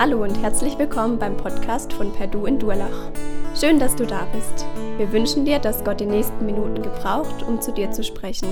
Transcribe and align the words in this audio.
Hallo 0.00 0.22
und 0.22 0.34
herzlich 0.40 0.78
willkommen 0.78 1.18
beim 1.18 1.36
Podcast 1.36 1.92
von 1.92 2.10
Perdu 2.10 2.46
in 2.46 2.58
Durlach. 2.58 3.12
Schön, 3.54 3.78
dass 3.78 3.94
du 3.94 4.06
da 4.06 4.24
bist. 4.32 4.64
Wir 4.96 5.12
wünschen 5.12 5.44
dir, 5.44 5.58
dass 5.58 5.84
Gott 5.84 6.00
die 6.00 6.06
nächsten 6.06 6.46
Minuten 6.46 6.80
gebraucht, 6.80 7.42
um 7.42 7.60
zu 7.60 7.70
dir 7.70 7.90
zu 7.90 8.02
sprechen. 8.02 8.48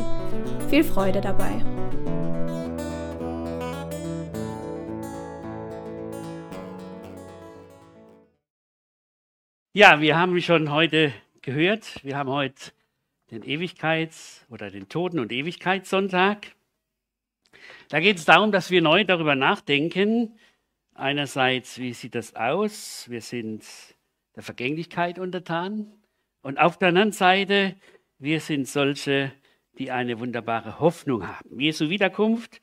Viel 0.69 0.85
Freude 0.85 1.23
dabei. 1.23 1.65
Ja, 9.73 10.03
wir 10.03 10.19
haben 10.19 10.39
schon 10.43 10.71
heute 10.71 11.15
gehört, 11.41 12.05
wir 12.05 12.19
haben 12.19 12.29
heute 12.29 12.73
den 13.31 13.43
Ewigkeits- 13.43 14.45
oder 14.51 14.71
den 14.71 14.91
Toten- 14.91 15.19
und 15.19 15.33
Ewigkeitssonntag. 15.33 16.49
Da 17.89 18.01
geht 18.01 18.19
es 18.19 18.27
darum, 18.27 18.53
dass 18.53 18.71
wir 18.71 18.83
neu 18.83 19.05
darüber 19.05 19.35
nachdenken, 19.35 20.39
einerseits, 20.99 21.79
wie 21.79 21.93
sieht 21.93 22.15
das 22.15 22.35
aus? 22.35 23.07
Wir 23.09 23.21
sind 23.21 23.65
der 24.37 24.43
Vergänglichkeit 24.43 25.19
untertan. 25.19 25.93
Und 26.43 26.59
auf 26.59 26.79
der 26.79 26.89
anderen 26.89 27.13
Seite, 27.13 27.77
wir 28.19 28.41
sind 28.41 28.69
solche, 28.69 29.33
die 29.79 29.91
eine 29.91 30.19
wunderbare 30.21 30.81
Hoffnung 30.81 31.27
haben. 31.27 31.61
Jesu 31.61 31.89
Wiederkunft 31.89 32.61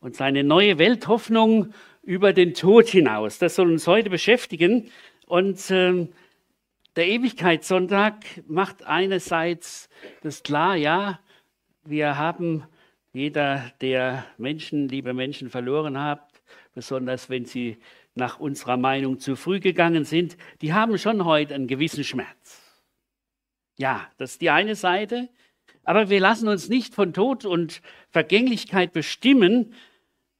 und 0.00 0.16
seine 0.16 0.44
neue 0.44 0.78
Welthoffnung 0.78 1.72
über 2.02 2.32
den 2.32 2.54
Tod 2.54 2.88
hinaus. 2.88 3.38
Das 3.38 3.54
soll 3.54 3.70
uns 3.70 3.86
heute 3.86 4.10
beschäftigen. 4.10 4.90
Und 5.26 5.70
äh, 5.70 6.06
der 6.96 7.08
Ewigkeitssonntag 7.08 8.24
macht 8.46 8.84
einerseits 8.84 9.88
das 10.22 10.42
klar, 10.42 10.76
ja, 10.76 11.20
wir 11.84 12.16
haben 12.16 12.64
jeder, 13.12 13.72
der 13.80 14.24
Menschen, 14.38 14.88
liebe 14.88 15.12
Menschen 15.12 15.50
verloren 15.50 15.98
hat, 15.98 16.33
besonders 16.74 17.30
wenn 17.30 17.46
sie 17.46 17.78
nach 18.14 18.38
unserer 18.38 18.76
Meinung 18.76 19.18
zu 19.18 19.36
früh 19.36 19.60
gegangen 19.60 20.04
sind, 20.04 20.36
die 20.60 20.72
haben 20.72 20.98
schon 20.98 21.24
heute 21.24 21.54
einen 21.54 21.66
gewissen 21.66 22.04
Schmerz. 22.04 22.60
Ja, 23.76 24.08
das 24.18 24.32
ist 24.32 24.40
die 24.40 24.50
eine 24.50 24.76
Seite. 24.76 25.28
Aber 25.84 26.08
wir 26.08 26.20
lassen 26.20 26.48
uns 26.48 26.68
nicht 26.68 26.94
von 26.94 27.12
Tod 27.12 27.44
und 27.44 27.82
Vergänglichkeit 28.10 28.92
bestimmen 28.92 29.74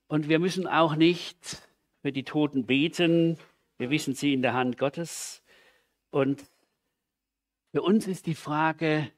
und 0.06 0.28
wir 0.28 0.38
müssen 0.38 0.66
auch 0.66 0.96
nicht 0.96 1.68
für 2.02 2.12
die 2.12 2.24
Toten 2.24 2.66
beten. 2.66 3.38
Wir 3.78 3.90
wissen 3.90 4.14
sie 4.14 4.32
in 4.32 4.42
der 4.42 4.54
Hand 4.54 4.78
Gottes. 4.78 5.42
Und 6.10 6.44
für 7.72 7.82
uns 7.82 8.06
ist 8.06 8.26
die 8.26 8.34
Frage, 8.34 9.10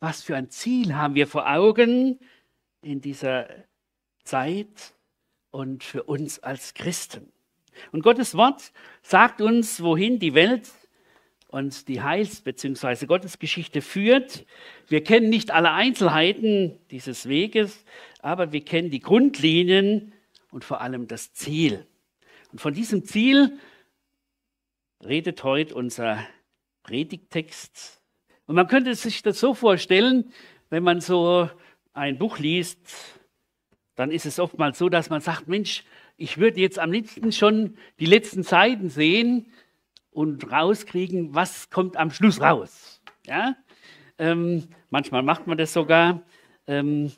was 0.00 0.22
für 0.22 0.36
ein 0.36 0.50
Ziel 0.50 0.94
haben 0.94 1.14
wir 1.14 1.26
vor 1.26 1.48
Augen 1.48 2.18
in 2.82 3.00
dieser 3.00 3.48
Zeit? 4.24 4.94
Und 5.54 5.84
für 5.84 6.02
uns 6.02 6.40
als 6.40 6.74
Christen. 6.74 7.32
Und 7.92 8.02
Gottes 8.02 8.36
Wort 8.36 8.72
sagt 9.02 9.40
uns, 9.40 9.80
wohin 9.80 10.18
die 10.18 10.34
Welt 10.34 10.68
und 11.46 11.86
die 11.86 12.02
Heils- 12.02 12.40
bzw. 12.40 13.06
Gottesgeschichte 13.06 13.80
führt. 13.80 14.46
Wir 14.88 15.04
kennen 15.04 15.30
nicht 15.30 15.52
alle 15.52 15.70
Einzelheiten 15.70 16.76
dieses 16.90 17.28
Weges, 17.28 17.84
aber 18.18 18.50
wir 18.50 18.64
kennen 18.64 18.90
die 18.90 18.98
Grundlinien 18.98 20.12
und 20.50 20.64
vor 20.64 20.80
allem 20.80 21.06
das 21.06 21.32
Ziel. 21.34 21.86
Und 22.50 22.60
von 22.60 22.74
diesem 22.74 23.04
Ziel 23.04 23.56
redet 25.04 25.44
heute 25.44 25.76
unser 25.76 26.26
Predigtext. 26.82 28.00
Und 28.46 28.56
man 28.56 28.66
könnte 28.66 28.92
sich 28.96 29.22
das 29.22 29.38
so 29.38 29.54
vorstellen, 29.54 30.32
wenn 30.68 30.82
man 30.82 31.00
so 31.00 31.48
ein 31.92 32.18
Buch 32.18 32.40
liest, 32.40 33.20
dann 33.94 34.10
ist 34.10 34.26
es 34.26 34.38
oftmals 34.38 34.78
so, 34.78 34.88
dass 34.88 35.10
man 35.10 35.20
sagt, 35.20 35.48
Mensch, 35.48 35.84
ich 36.16 36.38
würde 36.38 36.60
jetzt 36.60 36.78
am 36.78 36.92
liebsten 36.92 37.32
schon 37.32 37.76
die 37.98 38.06
letzten 38.06 38.42
Seiten 38.42 38.88
sehen 38.88 39.46
und 40.10 40.50
rauskriegen, 40.50 41.34
was 41.34 41.70
kommt 41.70 41.96
am 41.96 42.10
Schluss 42.10 42.40
raus. 42.40 43.00
Ja? 43.26 43.56
Ähm, 44.18 44.68
manchmal 44.90 45.22
macht 45.22 45.46
man 45.46 45.58
das 45.58 45.72
sogar. 45.72 46.22
Ähm, 46.66 47.12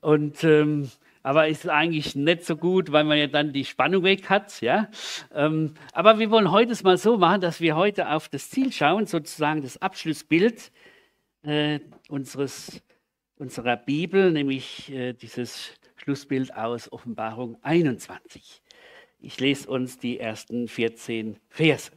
und, 0.00 0.42
ähm, 0.44 0.90
aber 1.22 1.48
ist 1.48 1.68
eigentlich 1.68 2.14
nicht 2.14 2.44
so 2.44 2.56
gut, 2.56 2.90
weil 2.90 3.04
man 3.04 3.18
ja 3.18 3.26
dann 3.26 3.52
die 3.52 3.64
Spannung 3.64 4.02
weg 4.02 4.30
hat. 4.30 4.60
Ja? 4.62 4.88
Ähm, 5.34 5.74
aber 5.92 6.18
wir 6.18 6.30
wollen 6.30 6.50
heute 6.50 6.72
es 6.72 6.82
mal 6.82 6.96
so 6.96 7.18
machen, 7.18 7.42
dass 7.42 7.60
wir 7.60 7.76
heute 7.76 8.10
auf 8.10 8.28
das 8.28 8.48
Ziel 8.48 8.72
schauen, 8.72 9.06
sozusagen 9.06 9.60
das 9.60 9.80
Abschlussbild 9.82 10.72
äh, 11.42 11.80
unseres, 12.08 12.82
unserer 13.36 13.76
Bibel, 13.76 14.30
nämlich 14.32 14.90
äh, 14.90 15.12
dieses 15.12 15.78
Schlussbild 15.98 16.54
aus 16.54 16.90
Offenbarung 16.92 17.58
21. 17.62 18.62
Ich 19.20 19.40
lese 19.40 19.68
uns 19.68 19.98
die 19.98 20.18
ersten 20.18 20.68
14 20.68 21.38
Verse. 21.48 21.90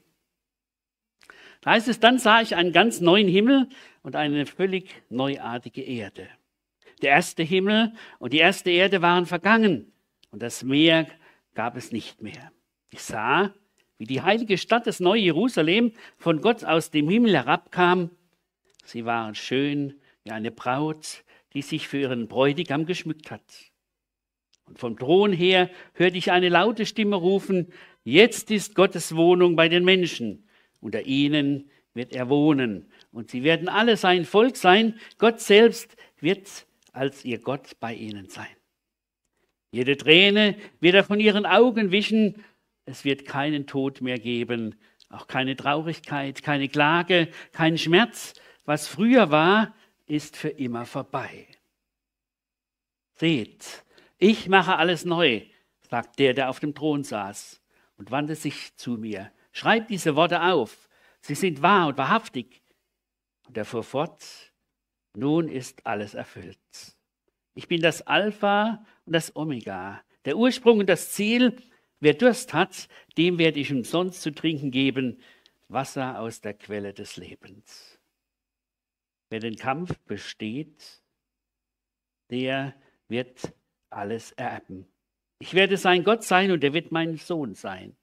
Da 1.61 1.71
heißt 1.71 1.87
es, 1.87 1.99
dann 1.99 2.17
sah 2.17 2.41
ich 2.41 2.55
einen 2.55 2.73
ganz 2.73 3.01
neuen 3.01 3.27
Himmel 3.27 3.69
und 4.01 4.15
eine 4.15 4.45
völlig 4.47 4.89
neuartige 5.09 5.83
Erde. 5.83 6.27
Der 7.03 7.11
erste 7.11 7.43
Himmel 7.43 7.93
und 8.17 8.33
die 8.33 8.39
erste 8.39 8.71
Erde 8.71 9.01
waren 9.01 9.27
vergangen 9.27 9.91
und 10.31 10.41
das 10.41 10.63
Meer 10.63 11.07
gab 11.53 11.77
es 11.77 11.91
nicht 11.91 12.21
mehr. 12.21 12.51
Ich 12.89 13.03
sah, 13.03 13.53
wie 13.99 14.05
die 14.05 14.23
heilige 14.23 14.57
Stadt, 14.57 14.87
das 14.87 14.99
neue 14.99 15.21
Jerusalem, 15.21 15.93
von 16.17 16.41
Gott 16.41 16.63
aus 16.63 16.89
dem 16.89 17.07
Himmel 17.07 17.35
herabkam. 17.35 18.09
Sie 18.83 19.05
waren 19.05 19.35
schön 19.35 19.99
wie 20.23 20.31
eine 20.31 20.49
Braut, 20.49 21.23
die 21.53 21.61
sich 21.61 21.87
für 21.87 21.99
ihren 21.99 22.27
Bräutigam 22.27 22.87
geschmückt 22.87 23.29
hat. 23.29 23.70
Und 24.71 24.79
vom 24.79 24.97
Thron 24.97 25.33
her 25.33 25.69
hörte 25.95 26.17
ich 26.17 26.31
eine 26.31 26.47
laute 26.47 26.85
Stimme 26.85 27.17
rufen, 27.17 27.73
jetzt 28.05 28.51
ist 28.51 28.73
Gottes 28.73 29.17
Wohnung 29.17 29.57
bei 29.57 29.67
den 29.67 29.83
Menschen. 29.83 30.47
Unter 30.79 31.01
ihnen 31.01 31.69
wird 31.93 32.13
er 32.13 32.29
wohnen. 32.29 32.89
Und 33.11 33.29
sie 33.29 33.43
werden 33.43 33.67
alle 33.67 33.97
sein 33.97 34.23
Volk 34.23 34.55
sein. 34.55 34.97
Gott 35.17 35.41
selbst 35.41 35.97
wird 36.21 36.47
als 36.93 37.25
ihr 37.25 37.39
Gott 37.39 37.81
bei 37.81 37.93
ihnen 37.93 38.29
sein. 38.29 38.47
Jede 39.71 39.97
Träne 39.97 40.55
wird 40.79 40.95
er 40.95 41.03
von 41.03 41.19
ihren 41.19 41.45
Augen 41.45 41.91
wischen. 41.91 42.41
Es 42.85 43.03
wird 43.03 43.25
keinen 43.25 43.67
Tod 43.67 43.99
mehr 43.99 44.19
geben, 44.19 44.75
auch 45.09 45.27
keine 45.27 45.57
Traurigkeit, 45.57 46.43
keine 46.43 46.69
Klage, 46.69 47.27
kein 47.51 47.77
Schmerz. 47.77 48.35
Was 48.63 48.87
früher 48.87 49.31
war, 49.31 49.75
ist 50.05 50.37
für 50.37 50.47
immer 50.47 50.85
vorbei. 50.85 51.47
Seht, 53.15 53.83
ich 54.21 54.47
mache 54.47 54.77
alles 54.77 55.03
neu, 55.03 55.41
sagt 55.89 56.19
der, 56.19 56.35
der 56.35 56.51
auf 56.51 56.59
dem 56.59 56.75
Thron 56.75 57.03
saß 57.03 57.59
und 57.97 58.11
wandte 58.11 58.35
sich 58.35 58.75
zu 58.77 58.91
mir. 58.91 59.31
Schreib 59.51 59.87
diese 59.87 60.15
Worte 60.15 60.43
auf. 60.43 60.87
Sie 61.21 61.33
sind 61.33 61.63
wahr 61.63 61.87
und 61.87 61.97
wahrhaftig. 61.97 62.61
Und 63.47 63.57
er 63.57 63.65
fuhr 63.65 63.83
fort. 63.83 64.53
Nun 65.15 65.49
ist 65.49 65.87
alles 65.87 66.13
erfüllt. 66.13 66.59
Ich 67.55 67.67
bin 67.67 67.81
das 67.81 68.05
Alpha 68.05 68.85
und 69.05 69.13
das 69.13 69.35
Omega, 69.35 70.03
der 70.25 70.37
Ursprung 70.37 70.77
und 70.77 70.87
das 70.87 71.11
Ziel. 71.13 71.57
Wer 71.99 72.13
Durst 72.13 72.53
hat, 72.53 72.89
dem 73.17 73.39
werde 73.39 73.59
ich 73.59 73.73
umsonst 73.73 74.21
zu 74.21 74.31
trinken 74.31 74.69
geben, 74.69 75.19
Wasser 75.67 76.19
aus 76.19 76.41
der 76.41 76.53
Quelle 76.53 76.93
des 76.93 77.17
Lebens. 77.17 77.99
Wer 79.29 79.39
den 79.39 79.55
Kampf 79.55 79.97
besteht, 80.01 81.01
der 82.29 82.75
wird 83.07 83.51
alles 83.91 84.31
erben. 84.33 84.87
Ich 85.39 85.53
werde 85.53 85.77
sein 85.77 86.03
Gott 86.03 86.23
sein 86.23 86.51
und 86.51 86.63
er 86.63 86.73
wird 86.73 86.91
mein 86.91 87.17
Sohn 87.17 87.55
sein. 87.55 87.95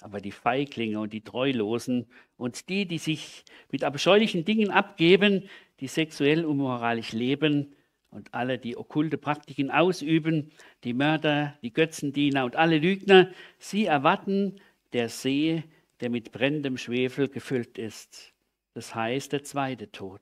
Aber 0.00 0.20
die 0.20 0.32
Feiglinge 0.32 0.98
und 0.98 1.12
die 1.12 1.22
Treulosen 1.22 2.06
und 2.36 2.68
die, 2.68 2.86
die 2.86 2.98
sich 2.98 3.44
mit 3.70 3.84
abscheulichen 3.84 4.44
Dingen 4.44 4.70
abgeben, 4.70 5.48
die 5.80 5.86
sexuell 5.86 6.44
unmoralisch 6.44 7.12
leben 7.12 7.76
und 8.10 8.34
alle, 8.34 8.58
die 8.58 8.76
okkulte 8.76 9.18
Praktiken 9.18 9.70
ausüben, 9.70 10.50
die 10.84 10.92
Mörder, 10.92 11.56
die 11.62 11.72
Götzendiener 11.72 12.44
und 12.44 12.56
alle 12.56 12.78
Lügner, 12.78 13.30
sie 13.58 13.86
erwarten 13.86 14.60
der 14.92 15.08
See, 15.08 15.62
der 16.00 16.10
mit 16.10 16.32
brennendem 16.32 16.76
Schwefel 16.76 17.28
gefüllt 17.28 17.78
ist. 17.78 18.34
Das 18.74 18.94
heißt 18.94 19.32
der 19.32 19.44
zweite 19.44 19.90
Tod. 19.92 20.20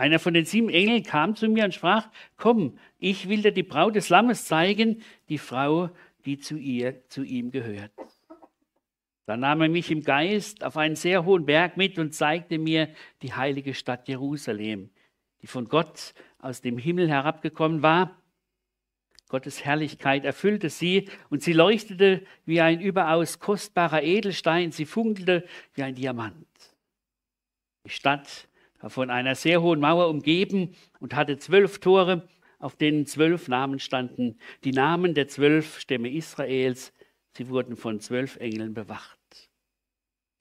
Einer 0.00 0.18
von 0.18 0.32
den 0.32 0.46
sieben 0.46 0.70
Engeln 0.70 1.02
kam 1.02 1.36
zu 1.36 1.46
mir 1.46 1.62
und 1.66 1.74
sprach, 1.74 2.08
komm, 2.38 2.78
ich 2.98 3.28
will 3.28 3.42
dir 3.42 3.52
die 3.52 3.62
Braut 3.62 3.96
des 3.96 4.08
Lammes 4.08 4.46
zeigen, 4.46 5.02
die 5.28 5.36
Frau, 5.36 5.90
die 6.24 6.38
zu 6.38 6.56
ihr, 6.56 7.06
zu 7.08 7.22
ihm 7.22 7.50
gehört. 7.50 7.92
Da 9.26 9.36
nahm 9.36 9.60
er 9.60 9.68
mich 9.68 9.90
im 9.90 10.02
Geist 10.02 10.64
auf 10.64 10.78
einen 10.78 10.96
sehr 10.96 11.26
hohen 11.26 11.44
Berg 11.44 11.76
mit 11.76 11.98
und 11.98 12.14
zeigte 12.14 12.56
mir 12.56 12.88
die 13.20 13.34
heilige 13.34 13.74
Stadt 13.74 14.08
Jerusalem, 14.08 14.88
die 15.42 15.46
von 15.46 15.68
Gott 15.68 16.14
aus 16.38 16.62
dem 16.62 16.78
Himmel 16.78 17.06
herabgekommen 17.10 17.82
war. 17.82 18.16
Gottes 19.28 19.66
Herrlichkeit 19.66 20.24
erfüllte 20.24 20.70
sie 20.70 21.10
und 21.28 21.42
sie 21.42 21.52
leuchtete 21.52 22.24
wie 22.46 22.62
ein 22.62 22.80
überaus 22.80 23.38
kostbarer 23.38 24.02
Edelstein, 24.02 24.72
sie 24.72 24.86
funkelte 24.86 25.46
wie 25.74 25.82
ein 25.82 25.94
Diamant. 25.94 26.46
Die 27.84 27.90
Stadt 27.90 28.48
von 28.88 29.10
einer 29.10 29.34
sehr 29.34 29.62
hohen 29.62 29.80
Mauer 29.80 30.08
umgeben 30.08 30.74
und 31.00 31.14
hatte 31.14 31.38
zwölf 31.38 31.80
Tore, 31.80 32.28
auf 32.58 32.76
denen 32.76 33.06
zwölf 33.06 33.48
Namen 33.48 33.78
standen, 33.78 34.38
die 34.64 34.72
Namen 34.72 35.14
der 35.14 35.28
zwölf 35.28 35.78
Stämme 35.78 36.10
Israels, 36.10 36.92
sie 37.36 37.48
wurden 37.48 37.76
von 37.76 38.00
zwölf 38.00 38.36
Engeln 38.36 38.74
bewacht. 38.74 39.18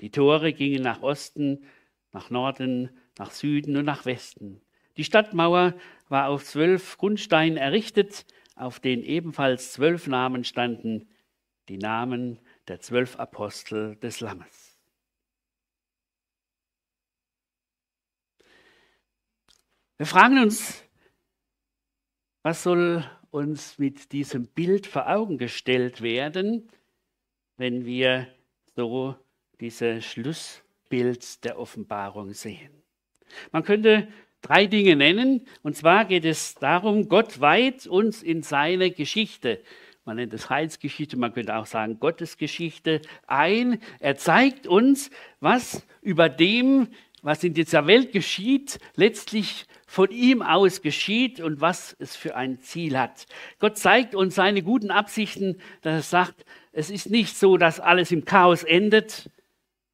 Die 0.02 0.12
Tore 0.12 0.54
gingen 0.54 0.84
nach 0.84 1.02
Osten, 1.02 1.66
nach 2.12 2.30
Norden, 2.30 2.90
nach 3.18 3.32
Süden 3.32 3.76
und 3.76 3.86
nach 3.86 4.06
Westen. 4.06 4.62
Die 4.98 5.04
Stadtmauer 5.04 5.76
war 6.08 6.28
auf 6.28 6.44
zwölf 6.44 6.98
Grundsteinen 6.98 7.58
errichtet, 7.58 8.26
auf 8.56 8.80
denen 8.80 9.04
ebenfalls 9.04 9.74
zwölf 9.74 10.08
Namen 10.08 10.44
standen, 10.44 11.10
die 11.70 11.78
Namen 11.78 12.40
der 12.68 12.82
zwölf 12.82 13.18
Apostel 13.18 13.96
des 13.98 14.20
Lammes. 14.20 14.69
Wir 20.00 20.06
fragen 20.06 20.40
uns, 20.40 20.82
was 22.42 22.64
soll 22.64 23.04
uns 23.32 23.78
mit 23.78 24.14
diesem 24.14 24.48
Bild 24.48 24.88
vor 24.88 25.10
Augen 25.10 25.38
gestellt 25.38 26.02
werden, 26.02 26.70
wenn 27.58 27.84
wir 27.84 28.30
so 28.78 29.18
dieses 29.60 30.06
Schlussbild 30.06 31.44
der 31.44 31.60
Offenbarung 31.60 32.34
sehen? 32.34 32.72
Man 33.52 33.66
könnte 33.66 34.08
drei 34.42 34.68
Dinge 34.68 34.96
nennen. 34.96 35.46
Und 35.64 35.76
zwar 35.76 36.06
geht 36.06 36.24
es 36.24 36.56
darum, 36.56 37.10
Gott 37.10 37.42
weiht 37.42 37.86
uns 37.86 38.24
in 38.24 38.42
seine 38.42 38.92
Geschichte. 38.92 39.62
Man 40.06 40.16
nennt 40.16 40.34
es 40.34 40.50
Heilsgeschichte, 40.50 41.18
man 41.18 41.34
könnte 41.34 41.58
auch 41.58 41.66
sagen 41.66 42.00
Gottesgeschichte 42.00 43.02
ein. 43.28 43.82
Er 44.00 44.16
zeigt 44.16 44.66
uns, 44.66 45.12
was 45.42 45.86
über 46.02 46.30
dem, 46.30 46.88
was 47.22 47.44
in 47.44 47.54
dieser 47.54 47.88
Welt 47.88 48.12
geschieht, 48.12 48.80
letztlich 48.96 49.66
von 49.86 50.12
ihm 50.12 50.42
aus 50.42 50.82
geschieht 50.82 51.40
und 51.40 51.62
was 51.62 51.96
es 52.00 52.16
für 52.16 52.36
ein 52.36 52.60
Ziel 52.60 52.98
hat. 52.98 53.26
Gott 53.60 53.78
zeigt 53.78 54.16
uns 54.16 54.36
seine 54.36 54.62
guten 54.62 54.92
Absichten, 54.92 55.60
dass 55.82 55.94
er 55.94 56.02
sagt, 56.04 56.46
es 56.72 56.90
ist 56.90 57.10
nicht 57.10 57.36
so, 57.36 57.58
dass 57.58 57.80
alles 57.80 58.12
im 58.12 58.26
Chaos 58.26 58.64
endet, 58.64 59.30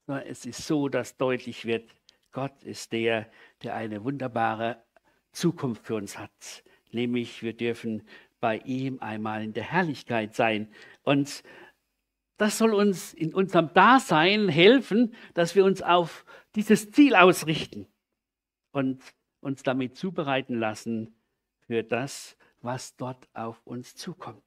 sondern 0.05 0.27
es 0.27 0.45
ist 0.45 0.67
so, 0.67 0.89
dass 0.89 1.17
deutlich 1.17 1.65
wird, 1.65 1.89
Gott 2.31 2.63
ist 2.63 2.91
der, 2.91 3.29
der 3.63 3.75
eine 3.75 4.03
wunderbare 4.03 4.83
Zukunft 5.31 5.85
für 5.85 5.95
uns 5.95 6.17
hat. 6.17 6.63
Nämlich 6.91 7.43
wir 7.43 7.53
dürfen 7.53 8.03
bei 8.39 8.57
ihm 8.59 8.99
einmal 8.99 9.43
in 9.43 9.53
der 9.53 9.63
Herrlichkeit 9.63 10.35
sein. 10.35 10.67
Und 11.03 11.43
das 12.37 12.57
soll 12.57 12.73
uns 12.73 13.13
in 13.13 13.33
unserem 13.33 13.73
Dasein 13.73 14.49
helfen, 14.49 15.13
dass 15.33 15.55
wir 15.55 15.65
uns 15.65 15.81
auf 15.81 16.25
dieses 16.55 16.91
Ziel 16.91 17.15
ausrichten 17.15 17.87
und 18.71 19.01
uns 19.39 19.63
damit 19.63 19.95
zubereiten 19.95 20.59
lassen 20.59 21.15
für 21.67 21.83
das, 21.83 22.37
was 22.61 22.95
dort 22.95 23.27
auf 23.33 23.61
uns 23.65 23.95
zukommt. 23.95 24.43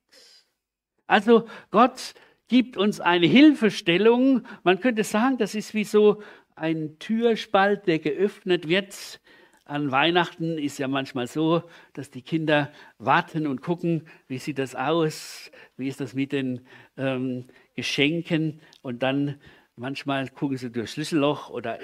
Also 1.06 1.48
Gott 1.70 2.14
gibt 2.48 2.76
uns 2.76 3.00
eine 3.00 3.26
Hilfestellung. 3.26 4.44
Man 4.64 4.80
könnte 4.80 5.04
sagen, 5.04 5.38
das 5.38 5.54
ist 5.54 5.74
wie 5.74 5.84
so 5.84 6.22
ein 6.56 6.98
Türspalt, 6.98 7.86
der 7.86 7.98
geöffnet 7.98 8.68
wird. 8.68 9.20
An 9.64 9.90
Weihnachten 9.90 10.56
ist 10.56 10.78
ja 10.78 10.88
manchmal 10.88 11.26
so, 11.26 11.62
dass 11.92 12.10
die 12.10 12.22
Kinder 12.22 12.72
warten 12.98 13.46
und 13.46 13.60
gucken, 13.60 14.06
wie 14.26 14.38
sieht 14.38 14.58
das 14.58 14.74
aus, 14.74 15.50
wie 15.76 15.88
ist 15.88 16.00
das 16.00 16.14
mit 16.14 16.32
den 16.32 16.66
ähm, 16.96 17.44
Geschenken 17.78 18.60
und 18.82 19.04
dann 19.04 19.40
manchmal 19.76 20.28
gucken 20.30 20.56
sie 20.56 20.68
durchs 20.68 20.94
Schlüsselloch 20.94 21.48
oder 21.48 21.78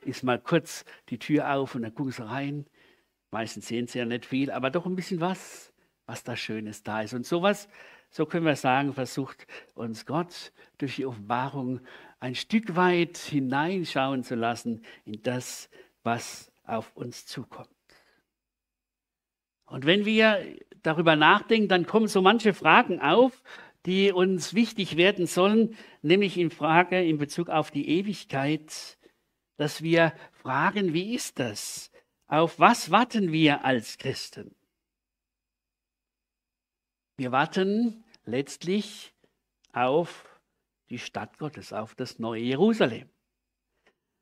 ist 0.00 0.22
mal 0.22 0.38
kurz 0.38 0.86
die 1.10 1.18
Tür 1.18 1.52
auf 1.52 1.74
und 1.74 1.82
dann 1.82 1.94
gucken 1.94 2.12
sie 2.12 2.26
rein. 2.26 2.64
Meistens 3.30 3.68
sehen 3.68 3.86
sie 3.86 3.98
ja 3.98 4.06
nicht 4.06 4.24
viel, 4.24 4.50
aber 4.50 4.70
doch 4.70 4.86
ein 4.86 4.96
bisschen 4.96 5.20
was, 5.20 5.70
was 6.06 6.24
da 6.24 6.34
Schönes 6.34 6.82
da 6.82 7.02
ist. 7.02 7.12
Und 7.12 7.26
sowas, 7.26 7.68
so 8.08 8.24
können 8.24 8.46
wir 8.46 8.56
sagen, 8.56 8.94
versucht 8.94 9.46
uns 9.74 10.06
Gott 10.06 10.50
durch 10.78 10.96
die 10.96 11.04
Offenbarung 11.04 11.80
ein 12.20 12.34
Stück 12.34 12.74
weit 12.74 13.18
hineinschauen 13.18 14.24
zu 14.24 14.36
lassen 14.36 14.80
in 15.04 15.20
das, 15.24 15.68
was 16.04 16.50
auf 16.64 16.96
uns 16.96 17.26
zukommt. 17.26 17.68
Und 19.66 19.84
wenn 19.84 20.06
wir 20.06 20.42
darüber 20.82 21.16
nachdenken, 21.16 21.68
dann 21.68 21.86
kommen 21.86 22.06
so 22.06 22.22
manche 22.22 22.54
Fragen 22.54 22.98
auf, 23.00 23.42
die 23.86 24.12
uns 24.12 24.54
wichtig 24.54 24.96
werden 24.96 25.26
sollen, 25.26 25.76
nämlich 26.02 26.38
in 26.38 26.50
Frage 26.50 27.02
in 27.02 27.18
Bezug 27.18 27.48
auf 27.48 27.70
die 27.70 27.88
Ewigkeit, 27.88 28.98
dass 29.56 29.82
wir 29.82 30.14
fragen, 30.32 30.92
wie 30.94 31.14
ist 31.14 31.38
das? 31.38 31.90
Auf 32.26 32.58
was 32.58 32.90
warten 32.90 33.32
wir 33.32 33.64
als 33.64 33.98
Christen? 33.98 34.54
Wir 37.16 37.30
warten 37.30 38.04
letztlich 38.24 39.14
auf 39.72 40.40
die 40.88 40.98
Stadt 40.98 41.38
Gottes, 41.38 41.72
auf 41.72 41.94
das 41.94 42.18
neue 42.18 42.42
Jerusalem. 42.42 43.08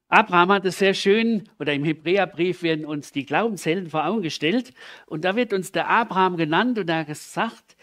Abraham 0.08 0.52
hat 0.52 0.66
es 0.66 0.78
sehr 0.78 0.92
schön, 0.92 1.48
oder 1.58 1.72
im 1.72 1.84
Hebräerbrief 1.84 2.62
werden 2.62 2.84
uns 2.84 3.12
die 3.12 3.24
Glaubenshelden 3.24 3.88
vor 3.88 4.04
Augen 4.04 4.20
gestellt. 4.20 4.74
Und 5.06 5.24
da 5.24 5.36
wird 5.36 5.54
uns 5.54 5.72
der 5.72 5.88
Abraham 5.88 6.36
genannt 6.36 6.78
und 6.78 6.90
er 6.90 6.98
hat 6.98 7.06
gesagt, 7.06 7.76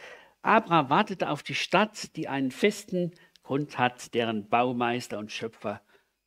Abraham 0.50 0.90
wartete 0.90 1.30
auf 1.30 1.44
die 1.44 1.56
Stadt, 1.56 2.16
die 2.16 2.28
einen 2.28 2.50
festen 2.52 3.14
Grund 3.44 3.78
hat, 3.78 4.14
deren 4.14 4.50
Baumeister 4.50 5.20
und 5.20 5.32
Schöpfer 5.32 5.82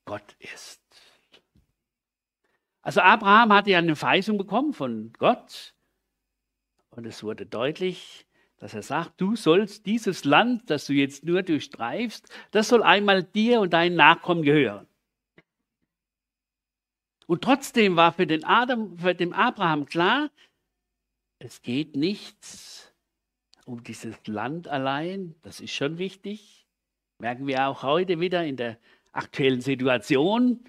Gott 0.04 0.36
ist. 0.38 0.80
Also 2.82 3.00
Abraham 3.00 3.52
hatte 3.52 3.70
ja 3.70 3.78
eine 3.78 3.96
Verheißung 3.96 4.38
bekommen 4.38 4.74
von 4.74 5.12
Gott. 5.18 5.74
Und 6.90 7.06
es 7.06 7.22
wurde 7.22 7.46
deutlich, 7.46 8.26
dass 8.58 8.74
er 8.74 8.82
sagt, 8.82 9.20
du 9.20 9.34
sollst 9.34 9.86
dieses 9.86 10.24
Land, 10.24 10.70
das 10.70 10.86
du 10.86 10.92
jetzt 10.92 11.24
nur 11.24 11.42
durchstreifst, 11.42 12.32
das 12.52 12.68
soll 12.68 12.82
einmal 12.82 13.24
dir 13.24 13.60
und 13.60 13.72
deinen 13.72 13.96
Nachkommen 13.96 14.42
gehören. 14.42 14.86
Und 17.26 17.42
trotzdem 17.42 17.96
war 17.96 18.12
für 18.12 18.26
den, 18.26 18.44
Adam, 18.44 18.98
für 18.98 19.14
den 19.14 19.32
Abraham 19.32 19.86
klar, 19.86 20.30
es 21.38 21.62
geht 21.62 21.96
nicht 21.96 22.91
um 23.72 23.82
dieses 23.82 24.26
Land 24.26 24.68
allein, 24.68 25.34
das 25.40 25.60
ist 25.60 25.72
schon 25.72 25.96
wichtig. 25.96 26.66
Merken 27.18 27.46
wir 27.46 27.68
auch 27.68 27.82
heute 27.82 28.20
wieder 28.20 28.44
in 28.44 28.56
der 28.56 28.78
aktuellen 29.12 29.62
Situation, 29.62 30.62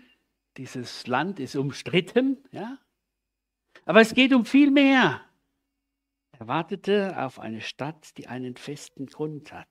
dieses 0.55 1.05
Land 1.07 1.41
ist 1.41 1.57
umstritten, 1.57 2.37
ja. 2.51 2.77
Aber 3.83 3.99
es 3.99 4.13
geht 4.13 4.33
um 4.33 4.45
viel 4.45 4.71
mehr. 4.71 5.21
Er 6.31 6.47
wartete 6.47 7.21
auf 7.21 7.39
eine 7.39 7.59
Stadt, 7.59 8.17
die 8.17 8.27
einen 8.27 8.55
festen 8.55 9.07
Grund 9.07 9.51
hat. 9.51 9.67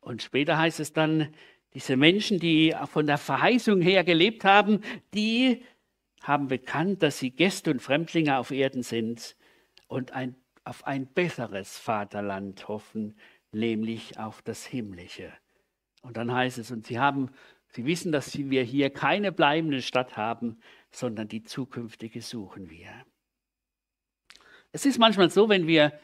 Und 0.00 0.22
später 0.22 0.58
heißt 0.58 0.80
es 0.80 0.92
dann, 0.92 1.34
diese 1.72 1.96
Menschen, 1.96 2.38
die 2.38 2.76
von 2.90 3.06
der 3.06 3.16
Verheißung 3.16 3.80
her 3.80 4.04
gelebt 4.04 4.44
haben, 4.44 4.82
die 5.14 5.64
haben 6.20 6.48
bekannt, 6.48 7.02
dass 7.02 7.18
sie 7.18 7.30
Gäste 7.30 7.70
und 7.70 7.80
Fremdlinge 7.80 8.36
auf 8.36 8.50
Erden 8.50 8.82
sind 8.82 9.36
und 9.94 10.12
ein, 10.12 10.34
auf 10.64 10.86
ein 10.86 11.06
besseres 11.06 11.78
Vaterland 11.78 12.66
hoffen, 12.66 13.16
nämlich 13.52 14.18
auf 14.18 14.42
das 14.42 14.66
himmlische. 14.66 15.32
Und 16.02 16.16
dann 16.16 16.32
heißt 16.32 16.58
es, 16.58 16.70
und 16.70 16.86
sie 16.86 16.98
haben, 16.98 17.30
sie 17.68 17.86
wissen, 17.86 18.10
dass 18.10 18.36
wir 18.36 18.62
hier 18.64 18.90
keine 18.90 19.30
bleibende 19.30 19.82
Stadt 19.82 20.16
haben, 20.16 20.58
sondern 20.90 21.28
die 21.28 21.44
zukünftige 21.44 22.22
suchen 22.22 22.70
wir. 22.70 22.90
Es 24.72 24.84
ist 24.84 24.98
manchmal 24.98 25.30
so, 25.30 25.48
wenn 25.48 25.68
wir 25.68 25.98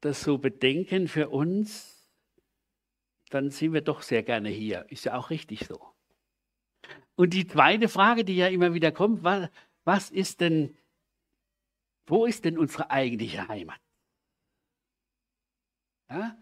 das 0.00 0.22
so 0.22 0.38
bedenken 0.38 1.08
für 1.08 1.28
uns, 1.28 2.10
dann 3.28 3.50
sind 3.50 3.74
wir 3.74 3.82
doch 3.82 4.00
sehr 4.00 4.22
gerne 4.22 4.48
hier. 4.48 4.86
Ist 4.88 5.04
ja 5.04 5.18
auch 5.18 5.28
richtig 5.28 5.66
so. 5.66 5.78
Und 7.16 7.34
die 7.34 7.46
zweite 7.46 7.88
Frage, 7.88 8.24
die 8.24 8.36
ja 8.36 8.46
immer 8.46 8.72
wieder 8.72 8.92
kommt, 8.92 9.22
was, 9.22 9.50
was 9.84 10.10
ist 10.10 10.40
denn, 10.40 10.74
wo 12.08 12.26
ist 12.26 12.44
denn 12.44 12.58
unsere 12.58 12.90
eigentliche 12.90 13.48
Heimat? 13.48 13.80
Ja? 16.10 16.36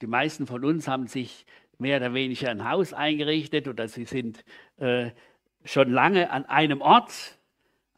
Die 0.00 0.06
meisten 0.06 0.46
von 0.46 0.64
uns 0.64 0.86
haben 0.86 1.06
sich 1.06 1.44
mehr 1.78 1.98
oder 1.98 2.14
weniger 2.14 2.50
ein 2.50 2.68
Haus 2.68 2.92
eingerichtet 2.92 3.68
oder 3.68 3.88
sie 3.88 4.04
sind 4.04 4.44
äh, 4.76 5.10
schon 5.64 5.90
lange 5.90 6.30
an 6.30 6.46
einem 6.46 6.80
Ort 6.80 7.38